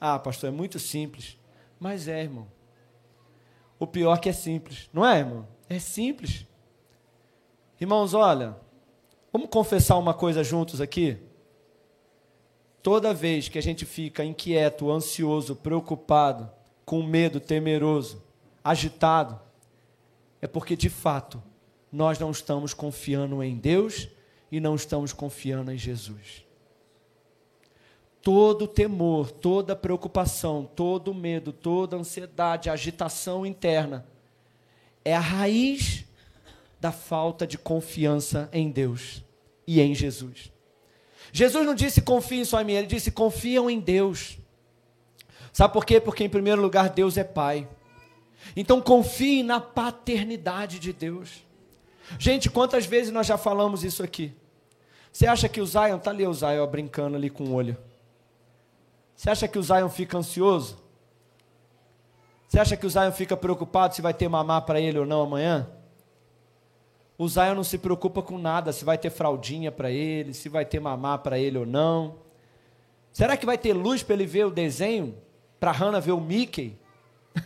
Ah, 0.00 0.18
pastor, 0.18 0.48
é 0.48 0.52
muito 0.52 0.80
simples. 0.80 1.38
Mas 1.78 2.08
é, 2.08 2.20
irmão. 2.20 2.48
O 3.78 3.86
pior 3.86 4.16
é 4.16 4.20
que 4.20 4.28
é 4.28 4.32
simples, 4.32 4.90
não 4.92 5.06
é, 5.06 5.20
irmão? 5.20 5.46
É 5.68 5.78
simples. 5.78 6.44
Irmãos, 7.80 8.14
olha, 8.14 8.56
vamos 9.32 9.48
confessar 9.48 9.96
uma 9.96 10.12
coisa 10.12 10.42
juntos 10.42 10.80
aqui? 10.80 11.27
Toda 12.82 13.14
vez 13.14 13.48
que 13.48 13.58
a 13.58 13.62
gente 13.62 13.84
fica 13.84 14.24
inquieto, 14.24 14.90
ansioso, 14.90 15.56
preocupado, 15.56 16.50
com 16.84 17.02
medo, 17.02 17.40
temeroso, 17.40 18.22
agitado, 18.62 19.38
é 20.40 20.46
porque 20.46 20.76
de 20.76 20.88
fato 20.88 21.42
nós 21.92 22.18
não 22.18 22.30
estamos 22.30 22.72
confiando 22.72 23.42
em 23.42 23.56
Deus 23.56 24.08
e 24.50 24.60
não 24.60 24.74
estamos 24.74 25.12
confiando 25.12 25.72
em 25.72 25.78
Jesus 25.78 26.48
todo 28.20 28.66
temor, 28.66 29.30
toda 29.30 29.74
preocupação, 29.74 30.68
todo 30.76 31.14
medo, 31.14 31.50
toda 31.50 31.96
ansiedade, 31.96 32.68
agitação 32.68 33.46
interna 33.46 34.06
é 35.02 35.14
a 35.14 35.18
raiz 35.18 36.04
da 36.78 36.92
falta 36.92 37.46
de 37.46 37.56
confiança 37.56 38.48
em 38.52 38.70
Deus 38.70 39.24
e 39.66 39.80
em 39.80 39.94
Jesus. 39.94 40.52
Jesus 41.32 41.66
não 41.66 41.74
disse 41.74 42.00
confiem 42.00 42.44
só 42.44 42.60
em 42.60 42.64
mim, 42.64 42.72
ele 42.72 42.86
disse 42.86 43.10
confiam 43.10 43.68
em 43.68 43.80
Deus. 43.80 44.38
Sabe 45.52 45.72
por 45.72 45.84
quê? 45.84 46.00
Porque 46.00 46.24
em 46.24 46.28
primeiro 46.28 46.60
lugar 46.60 46.88
Deus 46.88 47.16
é 47.16 47.24
Pai. 47.24 47.68
Então 48.56 48.80
confie 48.80 49.42
na 49.42 49.60
paternidade 49.60 50.78
de 50.78 50.92
Deus. 50.92 51.44
Gente, 52.18 52.48
quantas 52.48 52.86
vezes 52.86 53.12
nós 53.12 53.26
já 53.26 53.36
falamos 53.36 53.84
isso 53.84 54.02
aqui? 54.02 54.34
Você 55.12 55.26
acha 55.26 55.48
que 55.48 55.60
o 55.60 55.66
Zion, 55.66 55.96
está 55.96 56.10
ali 56.10 56.26
o 56.26 56.32
Zion 56.32 56.66
brincando 56.66 57.16
ali 57.16 57.28
com 57.28 57.44
o 57.44 57.54
olho. 57.54 57.76
Você 59.14 59.28
acha 59.30 59.48
que 59.48 59.58
o 59.58 59.62
Zion 59.62 59.88
fica 59.88 60.16
ansioso? 60.16 60.78
Você 62.48 62.58
acha 62.58 62.76
que 62.76 62.86
o 62.86 62.90
Zion 62.90 63.12
fica 63.12 63.36
preocupado 63.36 63.94
se 63.94 64.00
vai 64.00 64.14
ter 64.14 64.28
mamar 64.28 64.62
para 64.62 64.80
ele 64.80 64.98
ou 64.98 65.04
não 65.04 65.22
amanhã? 65.22 65.68
O 67.18 67.28
Zion 67.28 67.56
não 67.56 67.64
se 67.64 67.76
preocupa 67.76 68.22
com 68.22 68.38
nada, 68.38 68.72
se 68.72 68.84
vai 68.84 68.96
ter 68.96 69.10
fraldinha 69.10 69.72
para 69.72 69.90
ele, 69.90 70.32
se 70.32 70.48
vai 70.48 70.64
ter 70.64 70.78
mamar 70.78 71.18
para 71.18 71.36
ele 71.36 71.58
ou 71.58 71.66
não. 71.66 72.20
Será 73.12 73.36
que 73.36 73.44
vai 73.44 73.58
ter 73.58 73.72
luz 73.72 74.04
para 74.04 74.14
ele 74.14 74.24
ver 74.24 74.46
o 74.46 74.52
desenho? 74.52 75.16
Para 75.58 75.72
Hannah 75.72 75.98
ver 75.98 76.12
o 76.12 76.20
Mickey? 76.20 76.78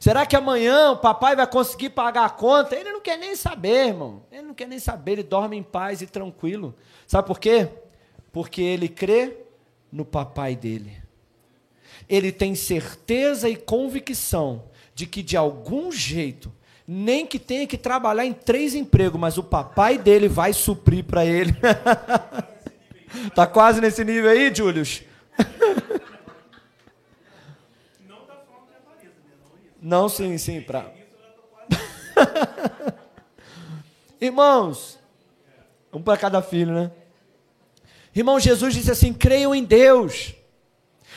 Será 0.00 0.26
que 0.26 0.34
amanhã 0.34 0.90
o 0.90 0.96
papai 0.96 1.36
vai 1.36 1.46
conseguir 1.46 1.90
pagar 1.90 2.24
a 2.24 2.30
conta? 2.30 2.74
Ele 2.74 2.90
não 2.90 3.00
quer 3.00 3.16
nem 3.16 3.36
saber, 3.36 3.86
irmão. 3.86 4.24
Ele 4.32 4.42
não 4.42 4.54
quer 4.54 4.66
nem 4.66 4.80
saber, 4.80 5.12
ele 5.12 5.22
dorme 5.22 5.56
em 5.56 5.62
paz 5.62 6.02
e 6.02 6.06
tranquilo. 6.08 6.74
Sabe 7.06 7.28
por 7.28 7.38
quê? 7.38 7.68
Porque 8.32 8.60
ele 8.62 8.88
crê 8.88 9.36
no 9.92 10.04
papai 10.04 10.56
dele. 10.56 11.00
Ele 12.08 12.32
tem 12.32 12.56
certeza 12.56 13.48
e 13.48 13.54
convicção 13.54 14.64
de 14.92 15.06
que 15.06 15.22
de 15.22 15.36
algum 15.36 15.92
jeito, 15.92 16.52
nem 16.86 17.26
que 17.26 17.38
tenha 17.38 17.66
que 17.66 17.76
trabalhar 17.76 18.24
em 18.24 18.32
três 18.32 18.74
empregos, 18.74 19.20
mas 19.20 19.38
o 19.38 19.42
papai 19.42 19.98
dele 19.98 20.28
vai 20.28 20.52
suprir 20.52 21.04
para 21.04 21.24
ele. 21.24 21.54
tá 23.34 23.46
quase 23.46 23.80
nesse 23.80 24.04
nível 24.04 24.30
aí, 24.30 24.54
Julius? 24.54 25.02
Não, 29.80 30.08
sim, 30.08 30.38
sim, 30.38 30.60
para. 30.60 30.92
Irmãos, 34.20 34.96
um 35.92 36.00
para 36.00 36.16
cada 36.16 36.40
filho, 36.40 36.72
né? 36.72 36.92
Irmão, 38.14 38.38
Jesus 38.38 38.74
disse 38.74 38.92
assim: 38.92 39.12
creiam 39.12 39.52
em 39.52 39.64
Deus. 39.64 40.34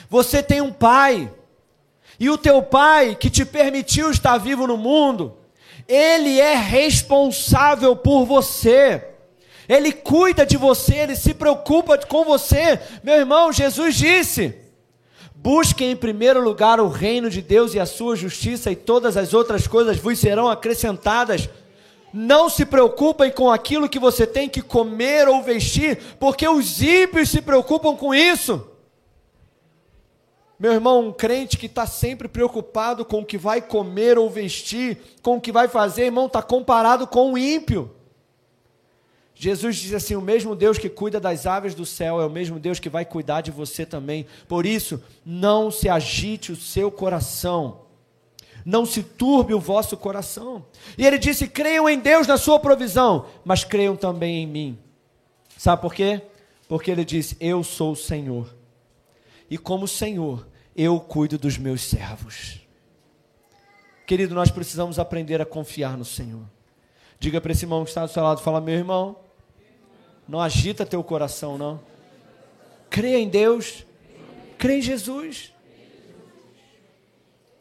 Você 0.09 0.41
tem 0.41 0.61
um 0.61 0.73
pai, 0.73 1.31
e 2.19 2.29
o 2.29 2.37
teu 2.37 2.63
pai 2.63 3.15
que 3.15 3.29
te 3.29 3.45
permitiu 3.45 4.09
estar 4.09 4.37
vivo 4.37 4.65
no 4.65 4.77
mundo, 4.77 5.37
ele 5.87 6.39
é 6.39 6.55
responsável 6.55 7.95
por 7.95 8.25
você. 8.25 9.03
Ele 9.67 9.91
cuida 9.91 10.45
de 10.45 10.57
você, 10.57 10.95
ele 10.95 11.15
se 11.15 11.33
preocupa 11.33 11.97
com 11.97 12.23
você. 12.23 12.79
Meu 13.03 13.15
irmão, 13.15 13.51
Jesus 13.51 13.95
disse: 13.95 14.55
Busquem 15.35 15.91
em 15.91 15.95
primeiro 15.95 16.41
lugar 16.41 16.79
o 16.79 16.87
reino 16.87 17.29
de 17.29 17.41
Deus 17.41 17.73
e 17.73 17.79
a 17.79 17.85
sua 17.85 18.15
justiça, 18.15 18.71
e 18.71 18.75
todas 18.75 19.17
as 19.17 19.33
outras 19.33 19.67
coisas 19.67 19.97
vos 19.97 20.19
serão 20.19 20.49
acrescentadas. 20.49 21.49
Não 22.13 22.49
se 22.49 22.65
preocupem 22.65 23.29
com 23.29 23.51
aquilo 23.51 23.89
que 23.89 23.99
você 23.99 24.25
tem 24.25 24.47
que 24.47 24.61
comer 24.61 25.27
ou 25.27 25.43
vestir, 25.43 25.99
porque 26.19 26.47
os 26.47 26.81
ímpios 26.81 27.29
se 27.29 27.41
preocupam 27.41 27.95
com 27.95 28.13
isso. 28.13 28.74
Meu 30.65 30.73
irmão, 30.73 31.09
um 31.09 31.13
crente 31.13 31.59
que 31.59 31.67
está 31.67 31.85
sempre 31.85 32.27
preocupado 32.27 33.05
com 33.05 33.19
o 33.19 33.25
que 33.25 33.37
vai 33.37 33.61
comer 33.61 34.17
ou 34.17 34.27
vestir, 34.27 34.97
com 35.21 35.37
o 35.37 35.39
que 35.39 35.51
vai 35.51 35.67
fazer, 35.67 36.05
irmão, 36.05 36.25
está 36.25 36.41
comparado 36.41 37.05
com 37.05 37.33
o 37.33 37.37
ímpio. 37.37 37.95
Jesus 39.35 39.75
diz 39.75 39.93
assim: 39.93 40.15
o 40.15 40.21
mesmo 40.21 40.55
Deus 40.55 40.79
que 40.79 40.89
cuida 40.89 41.19
das 41.19 41.45
aves 41.45 41.75
do 41.75 41.85
céu 41.85 42.19
é 42.19 42.25
o 42.25 42.31
mesmo 42.31 42.59
Deus 42.59 42.79
que 42.79 42.89
vai 42.89 43.05
cuidar 43.05 43.41
de 43.41 43.51
você 43.51 43.85
também. 43.85 44.25
Por 44.47 44.65
isso, 44.65 45.03
não 45.23 45.69
se 45.69 45.87
agite 45.87 46.51
o 46.51 46.55
seu 46.55 46.89
coração 46.89 47.81
não 48.65 48.83
se 48.83 49.03
turbe 49.03 49.53
o 49.53 49.59
vosso 49.59 49.95
coração. 49.95 50.65
E 50.97 51.05
ele 51.05 51.19
disse: 51.19 51.47
creiam 51.47 51.87
em 51.87 51.99
Deus 51.99 52.25
na 52.25 52.35
sua 52.35 52.59
provisão, 52.59 53.27
mas 53.43 53.63
creiam 53.63 53.95
também 53.95 54.41
em 54.41 54.47
mim. 54.47 54.79
Sabe 55.55 55.83
por 55.83 55.93
quê? 55.93 56.23
Porque 56.67 56.89
ele 56.89 57.05
disse: 57.05 57.37
Eu 57.39 57.63
sou 57.63 57.91
o 57.91 57.95
Senhor, 57.95 58.51
e 59.47 59.55
como 59.55 59.87
Senhor, 59.87 60.47
eu 60.75 60.99
cuido 60.99 61.37
dos 61.37 61.57
meus 61.57 61.81
servos. 61.81 62.59
Querido, 64.05 64.35
nós 64.35 64.51
precisamos 64.51 64.99
aprender 64.99 65.41
a 65.41 65.45
confiar 65.45 65.97
no 65.97 66.05
Senhor. 66.05 66.43
Diga 67.19 67.39
para 67.39 67.51
esse 67.51 67.65
irmão 67.65 67.83
que 67.83 67.89
está 67.89 68.05
do 68.05 68.11
seu 68.11 68.21
lado: 68.21 68.41
fala, 68.41 68.59
meu 68.59 68.75
irmão, 68.75 69.15
não 70.27 70.41
agita 70.41 70.85
teu 70.85 71.03
coração, 71.03 71.57
não. 71.57 71.79
Creia 72.89 73.17
em 73.17 73.29
Deus, 73.29 73.85
crê 74.57 74.77
em 74.77 74.81
Jesus, 74.81 75.53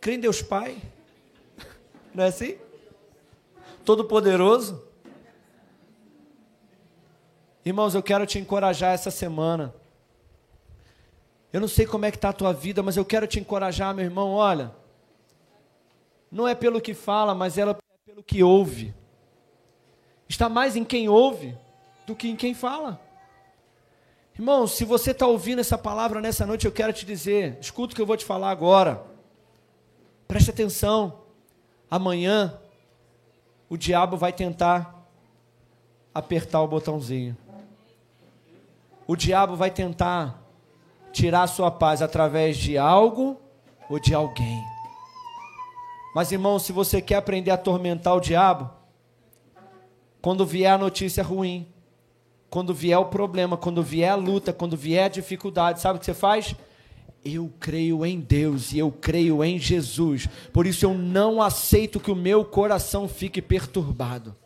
crê 0.01 0.15
em 0.15 0.21
Deus 0.21 0.43
Pai. 0.43 0.77
Não 2.13 2.25
é 2.25 2.29
assim? 2.29 2.57
Todo-Poderoso. 3.85 4.83
Irmãos, 7.65 7.95
eu 7.95 8.03
quero 8.03 8.27
te 8.27 8.39
encorajar 8.39 8.93
essa 8.93 9.11
semana. 9.11 9.75
Eu 11.55 11.61
não 11.61 11.69
sei 11.69 11.87
como 11.87 12.05
é 12.05 12.11
que 12.11 12.17
está 12.17 12.31
a 12.31 12.33
tua 12.33 12.53
vida, 12.53 12.83
mas 12.83 12.97
eu 12.97 13.05
quero 13.05 13.29
te 13.29 13.39
encorajar, 13.39 13.95
meu 13.95 14.05
irmão. 14.05 14.33
Olha, 14.33 14.75
não 16.29 16.49
é 16.49 16.53
pelo 16.53 16.81
que 16.81 16.93
fala, 16.93 17.33
mas 17.33 17.57
é 17.57 17.65
pelo 18.05 18.25
que 18.25 18.43
ouve. 18.43 18.93
Está 20.29 20.49
mais 20.49 20.75
em 20.75 20.83
quem 20.83 21.09
ouve 21.09 21.57
do 22.09 22.17
que 22.17 22.29
em 22.29 22.35
quem 22.35 22.55
fala. 22.55 23.01
Irmão, 24.35 24.67
se 24.67 24.85
você 24.85 25.13
está 25.13 25.29
ouvindo 25.29 25.61
essa 25.61 25.79
palavra 25.79 26.21
nessa 26.21 26.45
noite, 26.45 26.67
eu 26.67 26.73
quero 26.73 26.93
te 26.93 27.07
dizer, 27.07 27.57
escuta 27.61 27.93
o 27.93 27.95
que 27.95 28.03
eu 28.03 28.07
vou 28.07 28.17
te 28.17 28.25
falar 28.25 28.51
agora. 28.51 29.05
Preste 30.27 30.51
atenção 30.51 31.21
amanhã 31.89 32.59
o 33.71 33.77
diabo 33.77 34.17
vai 34.17 34.33
tentar 34.33 35.07
apertar 36.13 36.63
o 36.63 36.67
botãozinho. 36.67 37.37
O 39.07 39.15
diabo 39.15 39.55
vai 39.55 39.71
tentar 39.71 40.44
tirar 41.15 41.47
sua 41.47 41.71
paz 41.71 42.03
através 42.03 42.57
de 42.57 42.77
algo 42.77 43.41
ou 43.89 44.01
de 44.01 44.13
alguém. 44.13 44.61
Mas 46.15 46.33
irmão, 46.33 46.59
se 46.59 46.73
você 46.73 47.01
quer 47.01 47.17
aprender 47.17 47.53
a 47.53 47.55
atormentar 47.55 48.17
o 48.17 48.21
diabo, 48.21 48.69
quando 50.21 50.45
vier 50.45 50.73
a 50.73 50.79
notícia 50.79 51.23
ruim, 51.23 51.69
quando 52.51 52.75
vier 52.75 52.99
o 52.99 53.07
problema, 53.07 53.57
quando 53.57 53.83
vier 53.83 54.11
a 54.11 54.17
luta, 54.17 54.53
quando 54.53 54.77
vier 54.77 55.05
a 55.05 55.09
dificuldade, 55.09 55.81
sabe 55.81 55.97
o 55.97 56.01
que 56.01 56.07
você 56.07 56.15
faz? 56.15 56.55
Eu 57.25 57.51
creio 57.59 58.05
em 58.05 58.21
Deus 58.21 58.73
e 58.73 58.79
eu 58.79 58.91
creio 58.91 59.43
em 59.43 59.59
Jesus. 59.59 60.29
Por 60.53 60.67
isso 60.67 60.85
eu 60.85 60.95
não 60.95 61.41
aceito 61.41 62.01
que 62.01 62.11
o 62.11 62.17
meu 62.17 62.45
coração 62.45 63.09
fique 63.09 63.41
perturbado. 63.41 64.37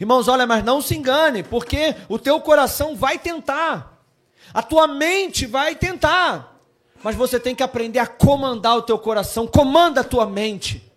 Irmãos, 0.00 0.28
olha, 0.28 0.46
mas 0.46 0.64
não 0.64 0.80
se 0.80 0.96
engane, 0.96 1.42
porque 1.42 1.94
o 2.08 2.18
teu 2.18 2.40
coração 2.40 2.94
vai 2.94 3.18
tentar. 3.18 3.97
A 4.52 4.62
tua 4.62 4.86
mente 4.86 5.46
vai 5.46 5.74
tentar. 5.74 6.56
Mas 7.02 7.14
você 7.14 7.38
tem 7.38 7.54
que 7.54 7.62
aprender 7.62 7.98
a 7.98 8.06
comandar 8.06 8.76
o 8.76 8.82
teu 8.82 8.98
coração, 8.98 9.46
comanda 9.46 10.00
a 10.00 10.04
tua 10.04 10.26
mente. 10.26 10.88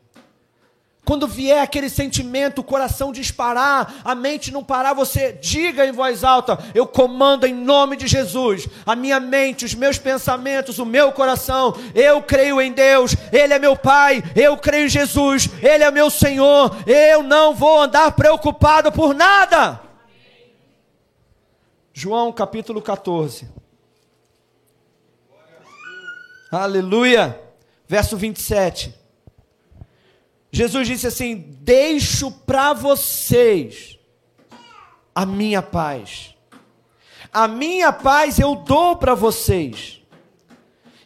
Quando 1.03 1.27
vier 1.27 1.61
aquele 1.61 1.89
sentimento, 1.89 2.59
o 2.59 2.63
coração 2.63 3.11
disparar, 3.11 3.95
a 4.05 4.13
mente 4.13 4.51
não 4.51 4.63
parar, 4.63 4.93
você 4.93 5.33
diga 5.33 5.85
em 5.85 5.91
voz 5.91 6.23
alta: 6.23 6.57
Eu 6.73 6.85
comando 6.85 7.45
em 7.45 7.53
nome 7.53 7.97
de 7.97 8.07
Jesus 8.07 8.67
a 8.85 8.95
minha 8.95 9.19
mente, 9.19 9.65
os 9.65 9.73
meus 9.73 9.97
pensamentos, 9.97 10.79
o 10.79 10.85
meu 10.85 11.11
coração. 11.11 11.75
Eu 11.95 12.21
creio 12.21 12.61
em 12.61 12.71
Deus, 12.71 13.15
Ele 13.31 13.53
é 13.53 13.59
meu 13.59 13.75
Pai. 13.75 14.23
Eu 14.35 14.55
creio 14.57 14.85
em 14.85 14.89
Jesus, 14.89 15.49
Ele 15.61 15.83
é 15.83 15.91
meu 15.91 16.09
Senhor. 16.09 16.77
Eu 16.87 17.23
não 17.23 17.53
vou 17.53 17.81
andar 17.81 18.11
preocupado 18.11 18.91
por 18.91 19.13
nada. 19.13 19.90
João 21.93 22.31
capítulo 22.31 22.81
14. 22.81 23.49
Aleluia. 26.51 27.39
Verso 27.87 28.15
27. 28.15 28.93
Jesus 30.51 30.87
disse 30.87 31.07
assim: 31.07 31.35
Deixo 31.35 32.31
para 32.31 32.73
vocês 32.73 33.97
a 35.13 35.25
minha 35.25 35.61
paz. 35.61 36.35
A 37.31 37.47
minha 37.47 37.91
paz 37.93 38.39
eu 38.39 38.55
dou 38.55 38.97
para 38.97 39.15
vocês. 39.15 40.01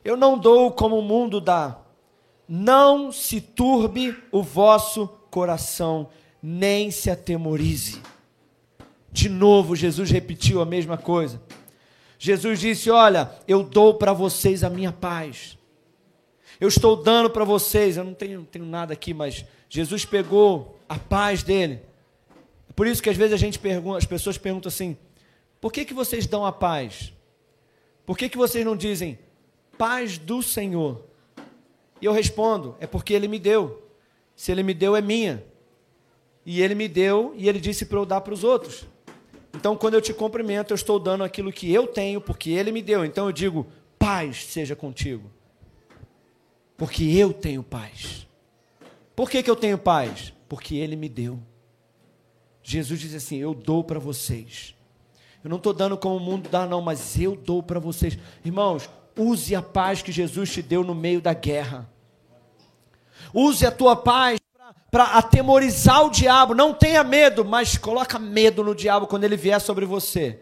Eu 0.03 0.15
não 0.15 0.37
dou 0.37 0.71
como 0.71 0.97
o 0.97 1.03
mundo 1.03 1.41
dá. 1.41 1.79
Não 2.47 3.11
se 3.11 3.41
turbe 3.41 4.15
o 4.31 4.43
vosso 4.43 5.07
coração, 5.31 6.09
nem 6.41 6.91
se 6.91 7.09
atemorize. 7.09 8.01
De 9.15 9.29
novo, 9.29 9.77
Jesus 9.77 10.11
repetiu 10.11 10.59
a 10.59 10.65
mesma 10.65 10.97
coisa. 10.97 11.41
Jesus 12.19 12.59
disse: 12.59 12.91
Olha, 12.91 13.31
eu 13.47 13.63
dou 13.63 13.93
para 13.93 14.11
vocês 14.11 14.61
a 14.61 14.69
minha 14.69 14.91
paz. 14.91 15.57
Eu 16.59 16.67
estou 16.67 16.97
dando 16.97 17.29
para 17.29 17.45
vocês, 17.45 17.95
eu 17.95 18.03
não 18.03 18.13
tenho, 18.13 18.43
tenho 18.43 18.65
nada 18.65 18.91
aqui, 18.91 19.13
mas 19.13 19.45
Jesus 19.69 20.03
pegou 20.03 20.77
a 20.89 20.99
paz 20.99 21.43
dele. 21.43 21.79
Por 22.75 22.85
isso 22.85 23.01
que 23.01 23.09
às 23.09 23.15
vezes 23.15 23.33
a 23.33 23.37
gente 23.37 23.57
pergunta, 23.57 23.99
as 23.99 24.05
pessoas 24.05 24.37
perguntam 24.37 24.67
assim: 24.67 24.97
por 25.61 25.71
que, 25.71 25.85
que 25.85 25.93
vocês 25.93 26.27
dão 26.27 26.45
a 26.45 26.51
paz? 26.51 27.13
Por 28.05 28.17
que, 28.17 28.27
que 28.27 28.37
vocês 28.37 28.65
não 28.65 28.75
dizem 28.75 29.17
paz 29.77 30.17
do 30.17 30.43
Senhor? 30.43 31.05
E 32.01 32.05
eu 32.05 32.11
respondo: 32.11 32.75
é 32.81 32.85
porque 32.85 33.13
Ele 33.13 33.29
me 33.29 33.39
deu. 33.39 33.81
Se 34.35 34.51
Ele 34.51 34.61
me 34.61 34.73
deu, 34.73 34.93
é 34.93 34.99
minha. 34.99 35.41
E 36.45 36.61
Ele 36.61 36.75
me 36.75 36.89
deu 36.89 37.33
e 37.37 37.47
Ele 37.47 37.61
disse 37.61 37.85
para 37.85 37.97
eu 37.97 38.05
dar 38.05 38.19
para 38.19 38.33
os 38.33 38.43
outros. 38.43 38.93
Então, 39.55 39.77
quando 39.77 39.93
eu 39.93 40.01
te 40.01 40.13
cumprimento, 40.13 40.71
eu 40.71 40.75
estou 40.75 40.99
dando 40.99 41.23
aquilo 41.23 41.51
que 41.51 41.71
eu 41.71 41.87
tenho, 41.87 42.19
porque 42.19 42.49
Ele 42.51 42.71
me 42.71 42.81
deu. 42.81 43.05
Então 43.05 43.27
eu 43.27 43.31
digo: 43.31 43.65
paz 43.97 44.45
seja 44.45 44.75
contigo. 44.75 45.31
Porque 46.77 47.03
eu 47.03 47.31
tenho 47.33 47.63
paz. 47.63 48.27
Por 49.15 49.29
que, 49.29 49.41
que 49.41 49.49
eu 49.49 49.55
tenho 49.55 49.77
paz? 49.77 50.33
Porque 50.49 50.75
Ele 50.75 50.95
me 50.95 51.07
deu. 51.07 51.39
Jesus 52.61 52.99
diz 52.99 53.15
assim: 53.15 53.37
Eu 53.37 53.53
dou 53.53 53.83
para 53.83 53.99
vocês. 53.99 54.75
Eu 55.43 55.49
não 55.49 55.57
estou 55.57 55.73
dando 55.73 55.97
como 55.97 56.17
o 56.17 56.19
mundo 56.19 56.49
dá, 56.49 56.65
não, 56.65 56.81
mas 56.81 57.19
eu 57.19 57.35
dou 57.35 57.61
para 57.61 57.79
vocês. 57.79 58.17
Irmãos, 58.43 58.89
use 59.15 59.55
a 59.55 59.61
paz 59.61 60.01
que 60.01 60.11
Jesus 60.11 60.51
te 60.51 60.61
deu 60.61 60.83
no 60.83 60.95
meio 60.95 61.21
da 61.21 61.33
guerra. 61.33 61.89
Use 63.33 63.65
a 63.65 63.71
tua 63.71 63.95
paz 63.95 64.39
para 64.95 65.17
atemorizar 65.17 66.05
o 66.05 66.09
diabo. 66.09 66.55
Não 66.55 66.73
tenha 66.73 67.03
medo, 67.03 67.43
mas 67.43 67.77
coloca 67.77 68.17
medo 68.17 68.63
no 68.63 68.73
diabo 68.73 69.07
quando 69.07 69.25
ele 69.25 69.35
vier 69.35 69.59
sobre 69.59 69.85
você. 69.85 70.39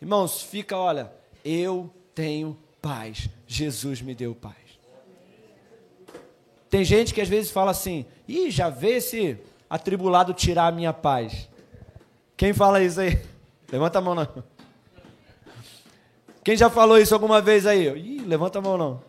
Irmãos, 0.00 0.40
fica, 0.40 0.76
olha, 0.76 1.12
eu 1.44 1.92
tenho 2.14 2.56
paz. 2.80 3.28
Jesus 3.44 4.00
me 4.00 4.14
deu 4.14 4.36
paz. 4.36 4.54
Tem 6.70 6.84
gente 6.84 7.12
que 7.12 7.20
às 7.20 7.28
vezes 7.28 7.50
fala 7.50 7.72
assim: 7.72 8.06
ih, 8.28 8.52
já 8.52 8.68
vê 8.68 8.98
esse 8.98 9.36
atribulado 9.68 10.32
tirar 10.32 10.68
a 10.68 10.72
minha 10.72 10.92
paz. 10.92 11.48
Quem 12.36 12.52
fala 12.52 12.80
isso 12.80 13.00
aí? 13.00 13.20
Levanta 13.68 13.98
a 13.98 14.00
mão 14.00 14.14
não. 14.14 14.28
Quem 16.44 16.56
já 16.56 16.70
falou 16.70 17.00
isso 17.00 17.14
alguma 17.14 17.40
vez 17.40 17.66
aí? 17.66 17.88
Ih, 17.88 18.20
levanta 18.20 18.60
a 18.60 18.62
mão 18.62 18.78
não. 18.78 19.02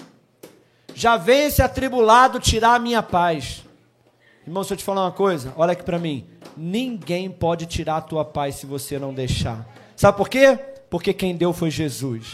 Já 0.95 1.15
vem 1.15 1.43
esse 1.43 1.61
atribulado 1.61 2.39
tirar 2.39 2.73
a 2.73 2.79
minha 2.79 3.03
paz. 3.03 3.63
Irmão, 4.45 4.63
se 4.63 4.73
eu 4.73 4.77
te 4.77 4.83
falar 4.83 5.03
uma 5.03 5.11
coisa, 5.11 5.53
olha 5.55 5.71
aqui 5.71 5.83
para 5.83 5.97
mim. 5.97 6.27
Ninguém 6.57 7.29
pode 7.29 7.65
tirar 7.65 7.97
a 7.97 8.01
tua 8.01 8.25
paz 8.25 8.55
se 8.55 8.65
você 8.65 8.99
não 8.99 9.13
deixar. 9.13 9.65
Sabe 9.95 10.17
por 10.17 10.27
quê? 10.27 10.59
Porque 10.89 11.13
quem 11.13 11.35
deu 11.35 11.53
foi 11.53 11.71
Jesus. 11.71 12.27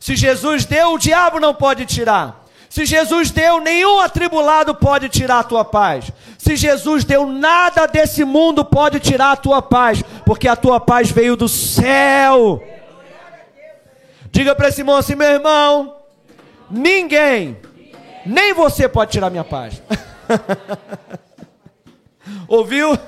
Se 0.00 0.16
Jesus 0.16 0.64
deu, 0.64 0.94
o 0.94 0.98
diabo 0.98 1.38
não 1.38 1.54
pode 1.54 1.84
tirar. 1.84 2.46
Se 2.70 2.84
Jesus 2.84 3.30
deu, 3.30 3.60
nenhum 3.60 4.00
atribulado 4.00 4.74
pode 4.74 5.08
tirar 5.08 5.40
a 5.40 5.44
tua 5.44 5.64
paz. 5.64 6.10
Se 6.38 6.56
Jesus 6.56 7.04
deu, 7.04 7.26
nada 7.26 7.86
desse 7.86 8.24
mundo 8.24 8.64
pode 8.64 8.98
tirar 8.98 9.32
a 9.32 9.36
tua 9.36 9.60
paz, 9.60 10.02
porque 10.24 10.48
a 10.48 10.56
tua 10.56 10.80
paz 10.80 11.10
veio 11.10 11.36
do 11.36 11.48
céu. 11.48 12.62
Diga 14.30 14.54
para 14.54 14.68
esse 14.68 14.80
irmão 14.80 14.96
assim, 14.96 15.14
meu 15.14 15.28
irmão, 15.28 15.96
ninguém, 16.70 17.56
nem 18.24 18.52
você 18.52 18.88
pode 18.88 19.12
tirar 19.12 19.30
minha 19.30 19.44
paz. 19.44 19.82
Ouviu? 22.48 22.98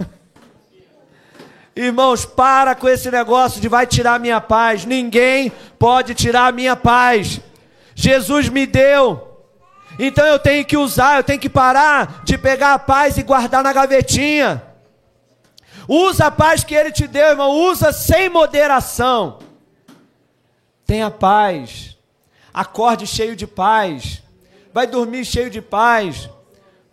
Irmãos, 1.75 2.25
para 2.25 2.75
com 2.75 2.89
esse 2.89 3.11
negócio 3.11 3.61
de 3.61 3.69
vai 3.69 3.87
tirar 3.87 4.19
minha 4.19 4.41
paz. 4.41 4.85
Ninguém 4.85 5.53
pode 5.79 6.15
tirar 6.15 6.53
minha 6.53 6.75
paz. 6.75 7.41
Jesus 7.95 8.49
me 8.49 8.67
deu. 8.67 9.25
Então 9.99 10.27
eu 10.27 10.39
tenho 10.39 10.65
que 10.65 10.77
usar, 10.77 11.17
eu 11.17 11.25
tenho 11.25 11.41
que 11.41 11.49
parar 11.49 12.23
de 12.25 12.39
pegar 12.39 12.75
a 12.75 12.79
paz 12.79 13.17
e 13.17 13.23
guardar 13.23 13.63
na 13.63 13.73
gavetinha. 13.73 14.63
Usa 15.89 16.27
a 16.27 16.31
paz 16.31 16.63
que 16.63 16.75
ele 16.75 16.93
te 16.93 17.07
deu, 17.07 17.29
irmão, 17.29 17.51
usa 17.51 17.93
sem 17.93 18.29
moderação. 18.29 19.39
Tenha 20.85 21.11
paz. 21.11 21.97
Acorde 22.53 23.07
cheio 23.07 23.35
de 23.35 23.47
paz. 23.47 24.23
Vai 24.73 24.87
dormir 24.87 25.25
cheio 25.25 25.51
de 25.51 25.63
paz. 25.63 26.29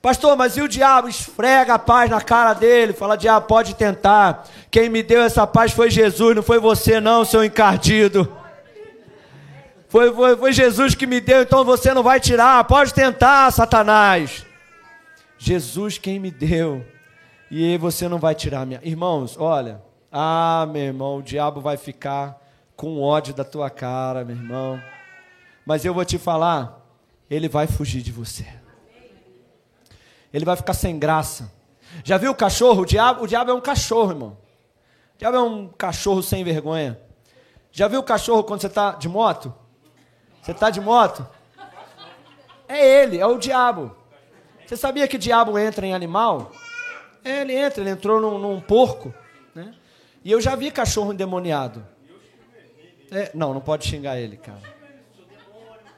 Pastor, 0.05 0.37
mas 0.37 0.55
e 0.55 0.61
o 0.61 0.67
diabo? 0.67 1.09
Esfrega 1.09 1.73
a 1.73 1.79
paz 1.79 2.11
na 2.11 2.21
cara 2.21 2.53
dele. 2.53 2.93
Fala, 2.93 3.17
diabo, 3.17 3.47
pode 3.47 3.73
tentar. 3.73 4.47
Quem 4.69 4.87
me 4.87 5.01
deu 5.01 5.23
essa 5.23 5.47
paz 5.47 5.71
foi 5.71 5.89
Jesus, 5.89 6.35
não 6.35 6.43
foi 6.43 6.59
você, 6.59 6.99
não, 6.99 7.25
seu 7.25 7.43
encardido. 7.43 8.31
Foi, 9.89 10.13
foi, 10.13 10.37
foi 10.37 10.53
Jesus 10.53 10.93
que 10.93 11.07
me 11.07 11.19
deu, 11.19 11.41
então 11.41 11.65
você 11.65 11.91
não 11.91 12.03
vai 12.03 12.19
tirar. 12.19 12.63
Pode 12.65 12.93
tentar, 12.93 13.49
Satanás. 13.49 14.45
Jesus 15.39 15.97
quem 15.97 16.19
me 16.19 16.29
deu. 16.29 16.85
E 17.49 17.75
você 17.79 18.07
não 18.07 18.19
vai 18.19 18.35
tirar 18.35 18.63
minha. 18.63 18.81
Irmãos, 18.83 19.35
olha. 19.39 19.81
Ah, 20.11 20.67
meu 20.71 20.83
irmão, 20.83 21.17
o 21.17 21.23
diabo 21.23 21.61
vai 21.61 21.77
ficar 21.77 22.39
com 22.75 23.01
ódio 23.01 23.33
da 23.33 23.43
tua 23.43 23.71
cara, 23.71 24.23
meu 24.23 24.35
irmão. 24.35 24.79
Mas 25.65 25.83
eu 25.83 25.95
vou 25.95 26.05
te 26.05 26.19
falar, 26.19 26.79
ele 27.27 27.49
vai 27.49 27.65
fugir 27.65 28.03
de 28.03 28.11
você. 28.11 28.45
Ele 30.35 30.43
vai 30.43 30.57
ficar 30.57 30.73
sem 30.73 30.99
graça. 30.99 31.49
Já 32.03 32.17
viu 32.17 32.31
o 32.31 32.35
cachorro? 32.35 32.81
O 32.81 32.85
diabo, 32.85 33.23
o 33.23 33.27
diabo 33.27 33.51
é 33.51 33.53
um 33.53 33.61
cachorro, 33.61 34.11
irmão. 34.11 34.37
O 35.15 35.17
diabo 35.17 35.37
é 35.37 35.41
um 35.41 35.69
cachorro 35.69 36.21
sem 36.21 36.43
vergonha. 36.43 36.99
Já 37.71 37.87
viu 37.87 38.01
o 38.01 38.03
cachorro 38.03 38.43
quando 38.43 38.59
você 38.59 38.67
está 38.67 38.91
de 38.91 39.07
moto? 39.07 39.55
Você 40.41 40.51
está 40.51 40.69
de 40.69 40.81
moto? 40.81 41.25
É 42.67 43.03
ele, 43.03 43.17
é 43.17 43.25
o 43.25 43.37
diabo. 43.37 43.95
Você 44.65 44.75
sabia 44.75 45.07
que 45.07 45.17
diabo 45.17 45.57
entra 45.57 45.87
em 45.87 45.93
animal? 45.93 46.51
É, 47.23 47.39
ele 47.39 47.53
entra, 47.53 47.81
ele 47.81 47.91
entrou 47.91 48.19
num, 48.19 48.37
num 48.37 48.59
porco. 48.59 49.13
Né? 49.55 49.73
E 50.21 50.33
eu 50.33 50.41
já 50.41 50.53
vi 50.53 50.69
cachorro 50.69 51.13
endemoniado. 51.13 51.87
É, 53.09 53.31
não, 53.33 53.53
não 53.53 53.61
pode 53.61 53.87
xingar 53.87 54.19
ele, 54.19 54.35
cara. 54.35 54.75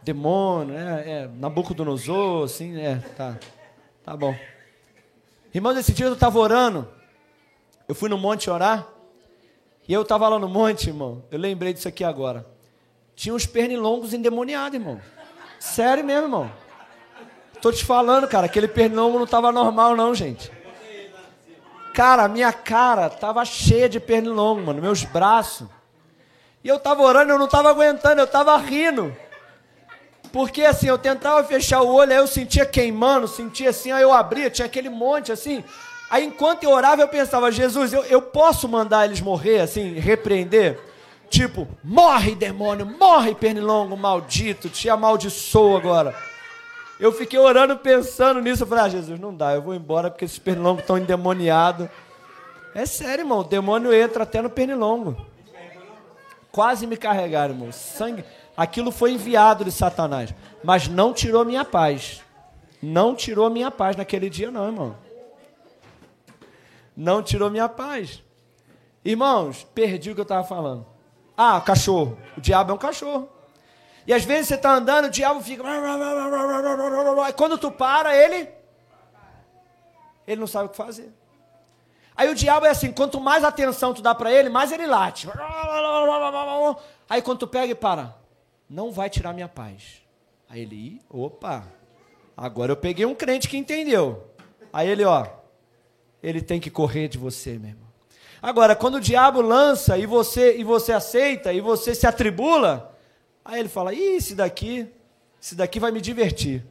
Demônio, 0.04 0.78
é, 0.78 1.10
é 1.24 1.28
Nabucodonosor, 1.28 2.46
assim, 2.46 2.80
é, 2.80 2.98
tá. 3.18 3.36
Tá 4.08 4.16
bom. 4.16 4.34
Irmão, 5.54 5.78
esse 5.78 5.92
dia 5.92 6.06
eu 6.06 6.14
estava 6.14 6.40
orando. 6.40 6.88
Eu 7.88 7.94
fui 7.94 8.08
no 8.08 8.18
monte 8.18 8.50
orar. 8.50 8.88
E 9.86 9.94
eu 9.94 10.02
estava 10.02 10.30
lá 10.30 10.40
no 10.40 10.48
monte, 10.48 10.88
irmão. 10.88 11.24
Eu 11.30 11.38
lembrei 11.38 11.74
disso 11.74 11.90
aqui 11.90 12.04
agora 12.04 12.58
tinha 13.18 13.34
uns 13.34 13.48
pernilongos 13.48 14.14
endemoniados, 14.14 14.80
irmão. 14.80 15.02
Sério 15.60 16.06
mesmo, 16.06 16.28
irmão. 16.28 16.52
Tô 17.60 17.72
te 17.72 17.84
falando, 17.84 18.28
cara, 18.28 18.46
aquele 18.46 18.68
pernilongo 18.68 19.18
não 19.18 19.26
tava 19.26 19.52
normal, 19.52 19.96
não, 19.96 20.14
gente. 20.14 20.52
Cara, 21.96 22.26
a 22.26 22.28
minha 22.28 22.54
cara 22.54 23.10
tava 23.10 23.44
cheia 23.44 23.90
de 23.90 24.00
pernilongo, 24.00 24.62
mano, 24.62 24.80
meus 24.80 25.04
braços. 25.04 25.68
E 26.64 26.68
eu 26.68 26.80
tava 26.80 27.02
orando, 27.02 27.32
eu 27.32 27.40
não 27.40 27.48
tava 27.48 27.72
aguentando, 27.72 28.22
eu 28.22 28.28
tava 28.28 28.56
rindo. 28.58 29.18
Porque 30.38 30.64
assim, 30.64 30.88
eu 30.88 31.00
tentava 31.00 31.44
fechar 31.44 31.82
o 31.82 31.92
olho, 31.92 32.12
aí 32.12 32.20
eu 32.20 32.28
sentia 32.28 32.64
queimando, 32.64 33.28
sentia 33.28 33.72
assim, 33.72 33.92
aí 33.92 34.04
eu 34.04 34.14
abria, 34.14 34.52
tinha 34.52 34.68
aquele 34.68 34.88
monte 34.88 35.32
assim. 35.32 35.64
Aí 36.12 36.24
enquanto 36.24 36.64
eu 36.64 36.70
orava, 36.70 37.02
eu 37.02 37.08
pensava, 37.08 37.52
Jesus, 37.52 37.92
eu, 37.92 38.04
eu 38.04 38.22
posso 38.22 38.70
mandar 38.70 39.06
eles 39.06 39.20
morrer, 39.20 39.62
assim, 39.62 39.94
repreender? 39.94 40.80
Tipo, 41.28 41.68
morre 41.84 42.36
demônio, 42.36 42.86
morre 42.86 43.34
pernilongo 43.34 43.98
maldito, 43.98 44.70
te 44.70 44.88
amaldiçoou 44.88 45.76
agora. 45.76 46.16
Eu 47.00 47.12
fiquei 47.12 47.40
orando 47.40 47.76
pensando 47.76 48.40
nisso. 48.40 48.62
Eu 48.62 48.68
falei, 48.68 48.84
ah, 48.84 48.90
Jesus, 48.90 49.20
não 49.20 49.34
dá, 49.34 49.56
eu 49.56 49.64
vou 49.64 49.74
embora 49.74 50.12
porque 50.12 50.26
esses 50.26 50.38
pernilongos 50.38 50.84
estão 50.84 51.00
endemoniados. 51.00 51.90
É 52.76 52.86
sério, 52.86 53.24
irmão, 53.24 53.40
o 53.40 53.44
demônio 53.44 53.92
entra 53.92 54.22
até 54.22 54.40
no 54.40 54.52
pernilongo. 54.52 55.18
Quase 56.52 56.86
me 56.86 56.96
carregaram, 56.96 57.56
irmão. 57.56 57.72
Sangue. 57.72 58.24
Aquilo 58.58 58.92
foi 58.92 59.12
enviado 59.12 59.64
de 59.64 59.72
Satanás, 59.72 60.34
mas 60.64 60.88
não 60.88 61.14
tirou 61.14 61.46
minha 61.46 61.64
paz. 61.64 62.24
Não 62.82 63.14
tirou 63.14 63.50
minha 63.52 63.70
paz 63.70 63.96
naquele 63.96 64.30
dia, 64.30 64.50
não, 64.50 64.66
irmão. 64.66 64.96
Não 66.96 67.22
tirou 67.22 67.52
minha 67.52 67.70
paz. 67.70 68.24
Irmãos, 69.06 69.64
perdi 69.76 70.10
o 70.10 70.16
que 70.16 70.22
eu 70.22 70.24
estava 70.24 70.44
falando. 70.44 70.86
Ah, 71.38 71.62
cachorro. 71.62 72.18
O 72.36 72.42
diabo 72.42 72.72
é 72.72 72.74
um 72.74 72.80
cachorro. 72.80 73.30
E 74.08 74.14
às 74.14 74.24
vezes 74.24 74.48
você 74.48 74.56
está 74.56 74.74
andando, 74.74 75.06
o 75.06 75.10
diabo 75.12 75.40
fica. 75.42 75.64
E 77.30 77.34
quando 77.34 77.58
tu 77.58 77.72
para, 77.72 78.16
ele. 78.16 78.50
Ele 80.26 80.40
não 80.40 80.48
sabe 80.48 80.66
o 80.66 80.70
que 80.70 80.78
fazer. 80.78 81.14
Aí 82.16 82.30
o 82.30 82.36
diabo 82.36 82.66
é 82.66 82.70
assim: 82.70 82.92
quanto 82.92 83.22
mais 83.22 83.44
atenção 83.44 83.94
tu 83.94 84.02
dá 84.02 84.16
para 84.16 84.32
ele, 84.32 84.50
mais 84.50 84.72
ele 84.72 84.88
late. 84.88 85.30
Aí 87.08 87.22
quando 87.22 87.38
tu 87.38 87.48
pega 87.48 87.72
e 87.72 87.76
para, 87.76 88.16
não 88.70 88.92
vai 88.92 89.10
tirar 89.10 89.34
minha 89.34 89.48
paz. 89.48 90.02
Aí 90.50 90.62
ele, 90.62 91.02
opa, 91.10 91.68
agora 92.36 92.72
eu 92.72 92.78
peguei 92.78 93.06
um 93.06 93.16
crente 93.16 93.48
que 93.48 93.58
entendeu. 93.58 94.32
Aí 94.72 94.90
ele, 94.90 95.04
ó, 95.04 95.26
ele 96.22 96.42
tem 96.42 96.60
que 96.60 96.70
correr 96.70 97.08
de 97.08 97.18
você, 97.18 97.58
meu 97.58 97.70
irmão. 97.70 97.88
Agora, 98.42 98.76
quando 98.76 98.96
o 98.96 99.02
diabo 99.02 99.42
lança 99.42 99.98
e 99.98 100.06
você 100.06 100.58
e 100.58 100.64
você 100.64 100.94
aceita 100.94 101.52
e 101.52 101.60
você 101.60 101.96
se 101.96 102.06
atribula, 102.06 102.96
aí 103.44 103.60
ele 103.60 103.70
fala: 103.70 103.94
"Ih, 103.94 104.16
esse 104.18 104.36
daqui, 104.36 104.88
esse 105.42 105.56
daqui 105.56 105.80
vai 105.80 105.92
me 105.92 106.00
divertir". 106.00 106.64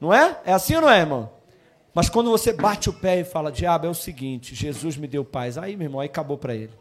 Não 0.00 0.12
é? 0.12 0.40
É 0.44 0.52
assim 0.52 0.74
ou 0.74 0.82
não 0.82 0.90
é, 0.90 0.98
irmão? 0.98 1.30
Mas 1.94 2.08
quando 2.08 2.28
você 2.28 2.52
bate 2.52 2.90
o 2.90 2.92
pé 2.92 3.20
e 3.20 3.24
fala: 3.24 3.52
"Diabo, 3.52 3.86
é 3.86 3.90
o 3.90 3.94
seguinte, 3.94 4.54
Jesus 4.54 4.96
me 4.96 5.06
deu 5.06 5.24
paz". 5.24 5.56
Aí, 5.56 5.76
meu 5.76 5.86
irmão, 5.86 6.00
aí 6.00 6.08
acabou 6.08 6.36
para 6.36 6.54
ele. 6.54 6.72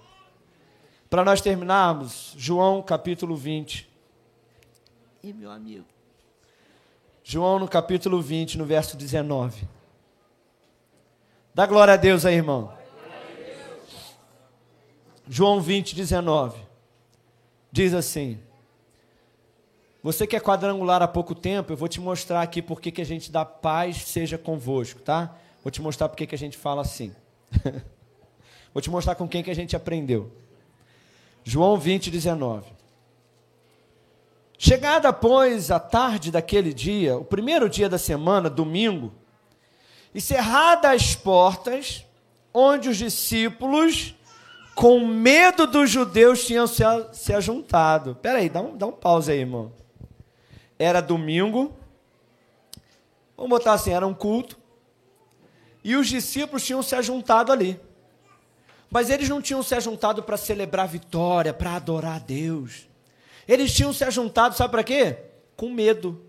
Para 1.09 1.23
nós 1.23 1.41
terminarmos, 1.41 2.33
João 2.35 2.81
capítulo 2.81 3.35
20. 3.35 3.92
E 5.23 5.31
meu 5.31 5.49
amigo. 5.49 5.85
João 7.23 7.57
no 7.57 7.65
capítulo 7.65 8.21
20, 8.21 8.57
no 8.57 8.65
verso 8.65 8.97
19. 8.97 9.65
Dá 11.55 11.65
glória 11.65 11.93
a 11.93 11.97
Deus 11.97 12.25
aí, 12.25 12.35
irmão. 12.35 12.73
João 15.25 15.61
20, 15.61 15.95
19. 15.95 16.59
Diz 17.71 17.93
assim: 17.93 18.37
Você 20.03 20.27
que 20.27 20.35
é 20.35 20.41
quadrangular 20.41 21.01
há 21.01 21.07
pouco 21.07 21.33
tempo, 21.33 21.71
eu 21.71 21.77
vou 21.77 21.87
te 21.87 22.01
mostrar 22.01 22.41
aqui 22.41 22.61
porque 22.61 22.91
que 22.91 23.01
a 23.01 23.05
gente 23.05 23.31
dá 23.31 23.45
paz 23.45 24.03
seja 24.03 24.37
convosco, 24.37 24.99
tá? 24.99 25.33
Vou 25.63 25.71
te 25.71 25.81
mostrar 25.81 26.09
porque 26.09 26.27
que 26.27 26.35
a 26.35 26.37
gente 26.37 26.57
fala 26.57 26.81
assim. 26.81 27.15
vou 28.73 28.81
te 28.81 28.89
mostrar 28.89 29.15
com 29.15 29.25
quem 29.25 29.41
que 29.41 29.51
a 29.51 29.55
gente 29.55 29.73
aprendeu. 29.73 30.29
João 31.45 31.77
20, 31.77 32.11
19. 32.11 32.72
Chegada, 34.65 35.11
pois, 35.11 35.69
a 35.71 35.77
tarde 35.77 36.31
daquele 36.31 36.73
dia, 36.73 37.17
o 37.17 37.25
primeiro 37.25 37.67
dia 37.67 37.89
da 37.89 37.97
semana, 37.97 38.49
domingo, 38.49 39.13
e 40.15 40.21
cerradas 40.21 40.89
as 40.89 41.15
portas, 41.15 42.05
onde 42.53 42.87
os 42.87 42.95
discípulos, 42.95 44.15
com 44.73 45.05
medo 45.05 45.67
dos 45.67 45.89
judeus, 45.89 46.45
tinham 46.45 46.65
se, 46.65 46.81
se 47.11 47.33
ajuntado. 47.33 48.15
Peraí, 48.21 48.47
dá 48.47 48.61
um, 48.61 48.77
dá 48.77 48.87
um 48.87 48.93
pause 48.93 49.33
aí, 49.33 49.39
irmão. 49.39 49.73
Era 50.79 51.01
domingo, 51.01 51.75
vamos 53.35 53.49
botar 53.49 53.73
assim, 53.73 53.91
era 53.91 54.07
um 54.07 54.13
culto, 54.13 54.57
e 55.83 55.93
os 55.97 56.07
discípulos 56.07 56.63
tinham 56.63 56.81
se 56.81 56.95
ajuntado 56.95 57.51
ali. 57.51 57.77
Mas 58.89 59.09
eles 59.09 59.27
não 59.27 59.41
tinham 59.41 59.61
se 59.61 59.75
ajuntado 59.75 60.23
para 60.23 60.37
celebrar 60.37 60.87
vitória, 60.87 61.53
para 61.53 61.75
adorar 61.75 62.15
a 62.15 62.19
Deus. 62.19 62.92
Eles 63.47 63.73
tinham 63.73 63.93
se 63.93 64.03
ajuntado, 64.03 64.55
sabe 64.55 64.71
para 64.71 64.83
quê? 64.83 65.17
Com 65.55 65.69
medo. 65.69 66.25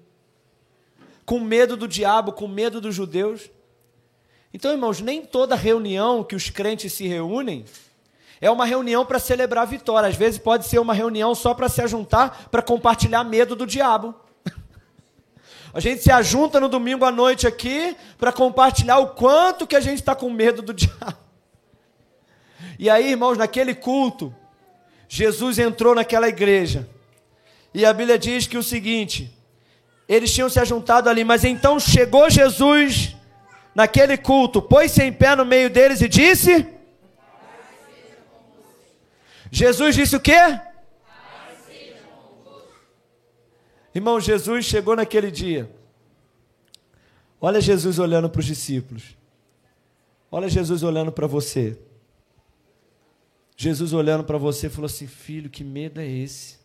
Com 1.24 1.40
medo 1.40 1.76
do 1.76 1.88
diabo, 1.88 2.32
com 2.32 2.46
medo 2.46 2.80
dos 2.80 2.94
judeus. 2.94 3.50
Então, 4.52 4.70
irmãos, 4.70 5.00
nem 5.00 5.22
toda 5.22 5.54
reunião 5.54 6.22
que 6.22 6.36
os 6.36 6.50
crentes 6.50 6.92
se 6.92 7.06
reúnem 7.06 7.64
é 8.40 8.50
uma 8.50 8.64
reunião 8.64 9.06
para 9.06 9.18
celebrar 9.18 9.62
a 9.62 9.66
vitória. 9.66 10.08
Às 10.08 10.16
vezes 10.16 10.38
pode 10.38 10.66
ser 10.66 10.78
uma 10.78 10.94
reunião 10.94 11.34
só 11.34 11.54
para 11.54 11.68
se 11.68 11.80
ajuntar, 11.80 12.48
para 12.50 12.62
compartilhar 12.62 13.24
medo 13.24 13.56
do 13.56 13.66
diabo. 13.66 14.14
A 15.72 15.80
gente 15.80 16.02
se 16.02 16.10
ajunta 16.12 16.60
no 16.60 16.68
domingo 16.68 17.04
à 17.04 17.10
noite 17.10 17.48
aqui 17.48 17.96
para 18.16 18.32
compartilhar 18.32 18.98
o 18.98 19.08
quanto 19.08 19.66
que 19.66 19.74
a 19.74 19.80
gente 19.80 19.98
está 19.98 20.14
com 20.14 20.30
medo 20.30 20.62
do 20.62 20.72
diabo. 20.74 21.18
E 22.78 22.88
aí, 22.88 23.10
irmãos, 23.10 23.36
naquele 23.36 23.74
culto, 23.74 24.34
Jesus 25.08 25.58
entrou 25.58 25.94
naquela 25.94 26.28
igreja. 26.28 26.88
E 27.74 27.84
a 27.84 27.92
Bíblia 27.92 28.16
diz 28.16 28.46
que 28.46 28.56
o 28.56 28.62
seguinte: 28.62 29.36
eles 30.08 30.32
tinham 30.32 30.48
se 30.48 30.60
ajuntado 30.60 31.10
ali, 31.10 31.24
mas 31.24 31.44
então 31.44 31.80
chegou 31.80 32.30
Jesus 32.30 33.16
naquele 33.74 34.16
culto, 34.16 34.62
pôs-se 34.62 35.02
em 35.02 35.12
pé 35.12 35.34
no 35.34 35.44
meio 35.44 35.68
deles 35.68 36.00
e 36.00 36.08
disse: 36.08 36.66
Jesus 39.50 39.96
disse 39.96 40.14
o 40.14 40.20
quê? 40.20 40.60
Irmão, 43.94 44.20
Jesus 44.20 44.64
chegou 44.64 44.96
naquele 44.96 45.30
dia. 45.30 45.70
Olha 47.40 47.60
Jesus 47.60 47.98
olhando 47.98 48.28
para 48.28 48.40
os 48.40 48.46
discípulos. 48.46 49.16
Olha 50.30 50.48
Jesus 50.48 50.82
olhando 50.82 51.12
para 51.12 51.26
você. 51.26 51.78
Jesus 53.56 53.92
olhando 53.92 54.24
para 54.24 54.38
você 54.38 54.68
falou 54.68 54.86
assim: 54.86 55.06
Filho, 55.06 55.48
que 55.48 55.62
medo 55.62 56.00
é 56.00 56.06
esse? 56.06 56.63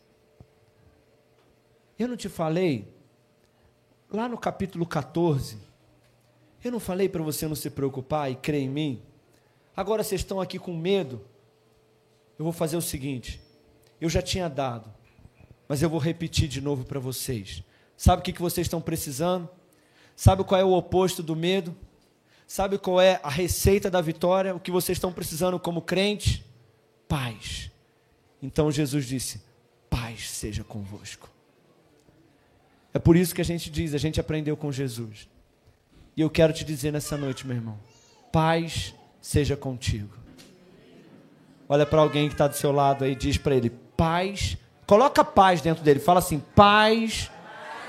Eu 1.99 2.07
não 2.07 2.15
te 2.15 2.29
falei, 2.29 2.87
lá 4.09 4.29
no 4.29 4.37
capítulo 4.37 4.85
14, 4.85 5.57
eu 6.63 6.71
não 6.71 6.79
falei 6.79 7.09
para 7.09 7.21
você 7.21 7.45
não 7.45 7.55
se 7.55 7.69
preocupar 7.69 8.31
e 8.31 8.35
crer 8.35 8.61
em 8.61 8.69
mim? 8.69 9.01
Agora 9.75 10.01
vocês 10.01 10.21
estão 10.21 10.39
aqui 10.39 10.57
com 10.57 10.73
medo. 10.73 11.21
Eu 12.37 12.43
vou 12.43 12.53
fazer 12.53 12.77
o 12.77 12.81
seguinte: 12.81 13.41
eu 13.99 14.09
já 14.09 14.21
tinha 14.21 14.49
dado, 14.49 14.89
mas 15.67 15.81
eu 15.81 15.89
vou 15.89 15.99
repetir 15.99 16.47
de 16.47 16.61
novo 16.61 16.85
para 16.85 17.01
vocês. 17.01 17.63
Sabe 17.97 18.21
o 18.21 18.23
que, 18.23 18.31
que 18.31 18.41
vocês 18.41 18.65
estão 18.65 18.79
precisando? 18.79 19.49
Sabe 20.15 20.45
qual 20.45 20.59
é 20.59 20.63
o 20.63 20.71
oposto 20.71 21.21
do 21.21 21.35
medo? 21.35 21.75
Sabe 22.47 22.77
qual 22.77 22.99
é 22.99 23.19
a 23.21 23.29
receita 23.29 23.91
da 23.91 23.99
vitória? 23.99 24.55
O 24.55 24.59
que 24.59 24.71
vocês 24.71 24.97
estão 24.97 25.11
precisando 25.11 25.59
como 25.59 25.81
crente? 25.81 26.45
Paz. 27.09 27.69
Então 28.41 28.71
Jesus 28.71 29.05
disse: 29.05 29.41
Paz 29.89 30.29
seja 30.29 30.63
convosco. 30.63 31.38
É 32.99 33.01
por 33.01 33.15
isso 33.15 33.33
que 33.33 33.39
a 33.39 33.45
gente 33.45 33.69
diz, 33.69 33.93
a 33.93 33.97
gente 33.97 34.19
aprendeu 34.19 34.57
com 34.57 34.73
Jesus. 34.73 35.29
E 36.17 36.19
eu 36.19 36.29
quero 36.29 36.51
te 36.51 36.65
dizer 36.65 36.91
nessa 36.91 37.15
noite, 37.15 37.47
meu 37.47 37.55
irmão: 37.55 37.79
paz 38.29 38.93
seja 39.21 39.55
contigo. 39.55 40.17
Olha 41.69 41.85
para 41.85 42.01
alguém 42.01 42.27
que 42.27 42.33
está 42.33 42.45
do 42.45 42.57
seu 42.57 42.73
lado 42.73 43.05
aí, 43.05 43.15
diz 43.15 43.37
para 43.37 43.55
ele: 43.55 43.69
paz. 43.69 44.57
Coloca 44.85 45.23
paz 45.23 45.61
dentro 45.61 45.81
dele. 45.81 46.01
Fala 46.01 46.19
assim: 46.19 46.43
paz 46.53 47.31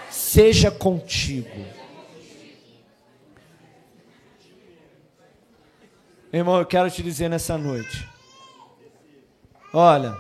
seja 0.08 0.70
contigo. 0.70 1.66
Irmão, 6.32 6.56
eu 6.56 6.66
quero 6.66 6.88
te 6.88 7.02
dizer 7.02 7.28
nessa 7.28 7.58
noite. 7.58 8.08
Olha, 9.74 10.16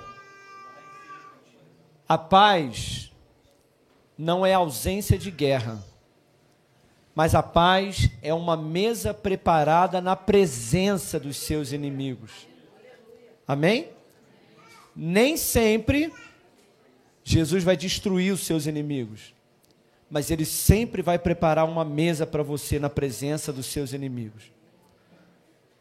a 2.08 2.18
paz 2.18 3.09
não 4.20 4.44
é 4.44 4.52
ausência 4.52 5.16
de 5.16 5.30
guerra. 5.30 5.82
Mas 7.14 7.34
a 7.34 7.42
paz 7.42 8.10
é 8.20 8.34
uma 8.34 8.54
mesa 8.54 9.14
preparada 9.14 9.98
na 9.98 10.14
presença 10.14 11.18
dos 11.18 11.38
seus 11.38 11.72
inimigos. 11.72 12.46
Amém? 13.48 13.88
Nem 14.94 15.38
sempre 15.38 16.12
Jesus 17.24 17.64
vai 17.64 17.78
destruir 17.78 18.32
os 18.32 18.40
seus 18.40 18.66
inimigos, 18.66 19.34
mas 20.10 20.30
ele 20.30 20.44
sempre 20.44 21.00
vai 21.00 21.18
preparar 21.18 21.64
uma 21.66 21.84
mesa 21.84 22.26
para 22.26 22.42
você 22.42 22.78
na 22.78 22.90
presença 22.90 23.50
dos 23.50 23.66
seus 23.66 23.94
inimigos. 23.94 24.52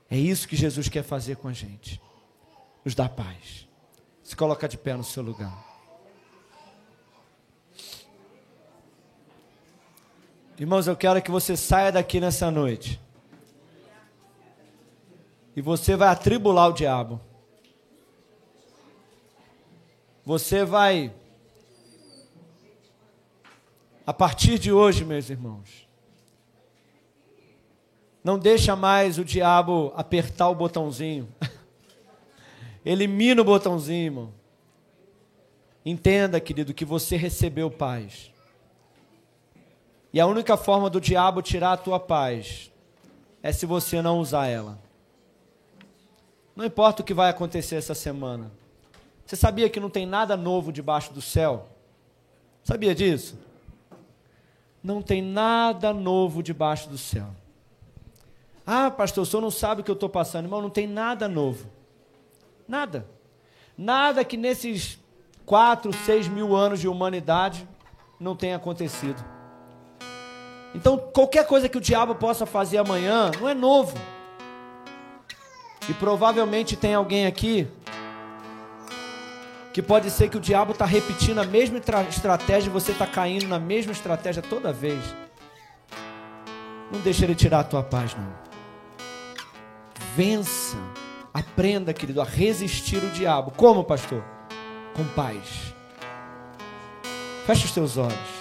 É 0.10 0.18
isso 0.18 0.48
que 0.48 0.56
Jesus 0.56 0.88
quer 0.88 1.04
fazer 1.04 1.36
com 1.36 1.50
a 1.50 1.54
gente. 1.54 2.02
Nos 2.86 2.96
dar 2.96 3.10
paz. 3.10 3.68
Se 4.24 4.36
coloca 4.36 4.68
de 4.68 4.78
pé 4.78 4.96
no 4.96 5.04
seu 5.04 5.22
lugar. 5.22 5.69
Irmãos, 10.60 10.88
eu 10.88 10.96
quero 10.98 11.22
que 11.22 11.32
você 11.32 11.56
saia 11.56 11.90
daqui 11.90 12.20
nessa 12.20 12.52
noite. 12.52 13.00
E 15.56 15.62
você 15.62 15.96
vai 15.96 16.10
atribular 16.10 16.68
o 16.68 16.74
diabo. 16.74 17.22
Você 20.26 20.66
vai, 20.66 21.14
a 24.06 24.14
partir 24.14 24.60
de 24.60 24.70
hoje, 24.70 25.06
meus 25.06 25.30
irmãos, 25.30 25.88
não 28.22 28.38
deixa 28.38 28.76
mais 28.76 29.18
o 29.18 29.24
diabo 29.24 29.94
apertar 29.96 30.50
o 30.50 30.56
botãozinho. 30.56 31.34
Elimina 32.84 33.42
o 33.42 33.46
botãozinho, 33.46 34.06
irmão. 34.06 34.34
Entenda, 35.86 36.38
querido, 36.42 36.74
que 36.74 36.84
você 36.84 37.16
recebeu 37.16 37.72
paz. 37.72 38.30
E 40.12 40.20
a 40.20 40.26
única 40.26 40.58
forma 40.58 40.90
do 40.90 41.00
diabo 41.00 41.42
tirar 41.42 41.74
a 41.74 41.78
tua 41.78 42.00
paz 42.00 42.72
é 43.44 43.52
se 43.52 43.66
você 43.66 44.02
não 44.02 44.20
usar 44.20 44.48
ela. 44.48 44.80
Não 46.56 46.66
importa 46.66 47.02
o 47.02 47.06
que 47.06 47.14
vai 47.14 47.30
acontecer 47.30 47.76
essa 47.76 47.94
semana. 47.94 48.52
Você 49.26 49.36
sabia 49.36 49.70
que 49.70 49.80
não 49.80 49.90
tem 49.90 50.06
nada 50.06 50.36
novo 50.36 50.74
debaixo 50.74 51.14
do 51.14 51.22
céu? 51.22 51.68
Sabia 52.64 52.96
disso? 52.96 53.38
Não 54.84 55.02
tem 55.02 55.22
nada 55.22 55.94
novo 55.94 56.42
debaixo 56.42 56.90
do 56.90 56.98
céu. 56.98 57.28
Ah, 58.66 58.90
pastor, 58.90 59.24
o 59.24 59.26
senhor 59.26 59.42
não 59.42 59.52
sabe 59.52 59.82
o 59.82 59.84
que 59.84 59.92
eu 59.92 59.94
estou 59.96 60.10
passando. 60.10 60.46
Irmão, 60.46 60.62
não 60.62 60.70
tem 60.70 60.88
nada 60.88 61.28
novo. 61.28 61.70
Nada. 62.68 63.06
Nada 63.78 64.26
que 64.26 64.36
nesses 64.36 65.00
quatro, 65.46 65.94
seis 65.94 66.28
mil 66.28 66.56
anos 66.56 66.80
de 66.80 66.88
humanidade 66.88 67.68
não 68.20 68.36
tenha 68.36 68.56
acontecido. 68.56 69.24
Então, 70.74 70.98
qualquer 70.98 71.46
coisa 71.46 71.68
que 71.68 71.78
o 71.78 71.82
diabo 71.82 72.16
possa 72.16 72.46
fazer 72.46 72.78
amanhã 72.78 73.32
não 73.40 73.50
é 73.50 73.54
novo. 73.54 73.98
E 75.88 75.94
provavelmente 75.94 76.76
tem 76.76 76.94
alguém 76.94 77.26
aqui 77.26 77.68
que 79.74 79.82
pode 79.82 80.12
ser 80.12 80.30
que 80.30 80.38
o 80.38 80.40
diabo 80.40 80.72
está 80.72 80.86
repetindo 80.86 81.40
a 81.40 81.44
mesma 81.44 81.80
estratégia 82.10 82.70
e 82.70 82.74
você 82.74 82.92
está 82.92 83.08
caindo 83.08 83.48
na 83.48 83.60
mesma 83.60 83.92
estratégia 83.92 84.42
toda 84.42 84.74
vez. 84.74 85.04
Não 86.92 87.00
deixe 87.02 87.24
ele 87.24 87.36
tirar 87.36 87.60
a 87.60 87.64
tua 87.64 87.84
paz, 87.84 88.16
não. 88.16 88.34
Vença. 90.16 90.78
Aprenda, 91.34 91.94
querido, 91.94 92.22
a 92.22 92.26
resistir 92.26 92.98
o 92.98 93.10
diabo. 93.12 93.52
Como, 93.52 93.84
pastor? 93.84 94.24
Com 94.96 95.06
paz. 95.16 95.74
Feche 97.46 97.66
os 97.66 97.72
teus 97.72 97.98
olhos. 97.98 98.39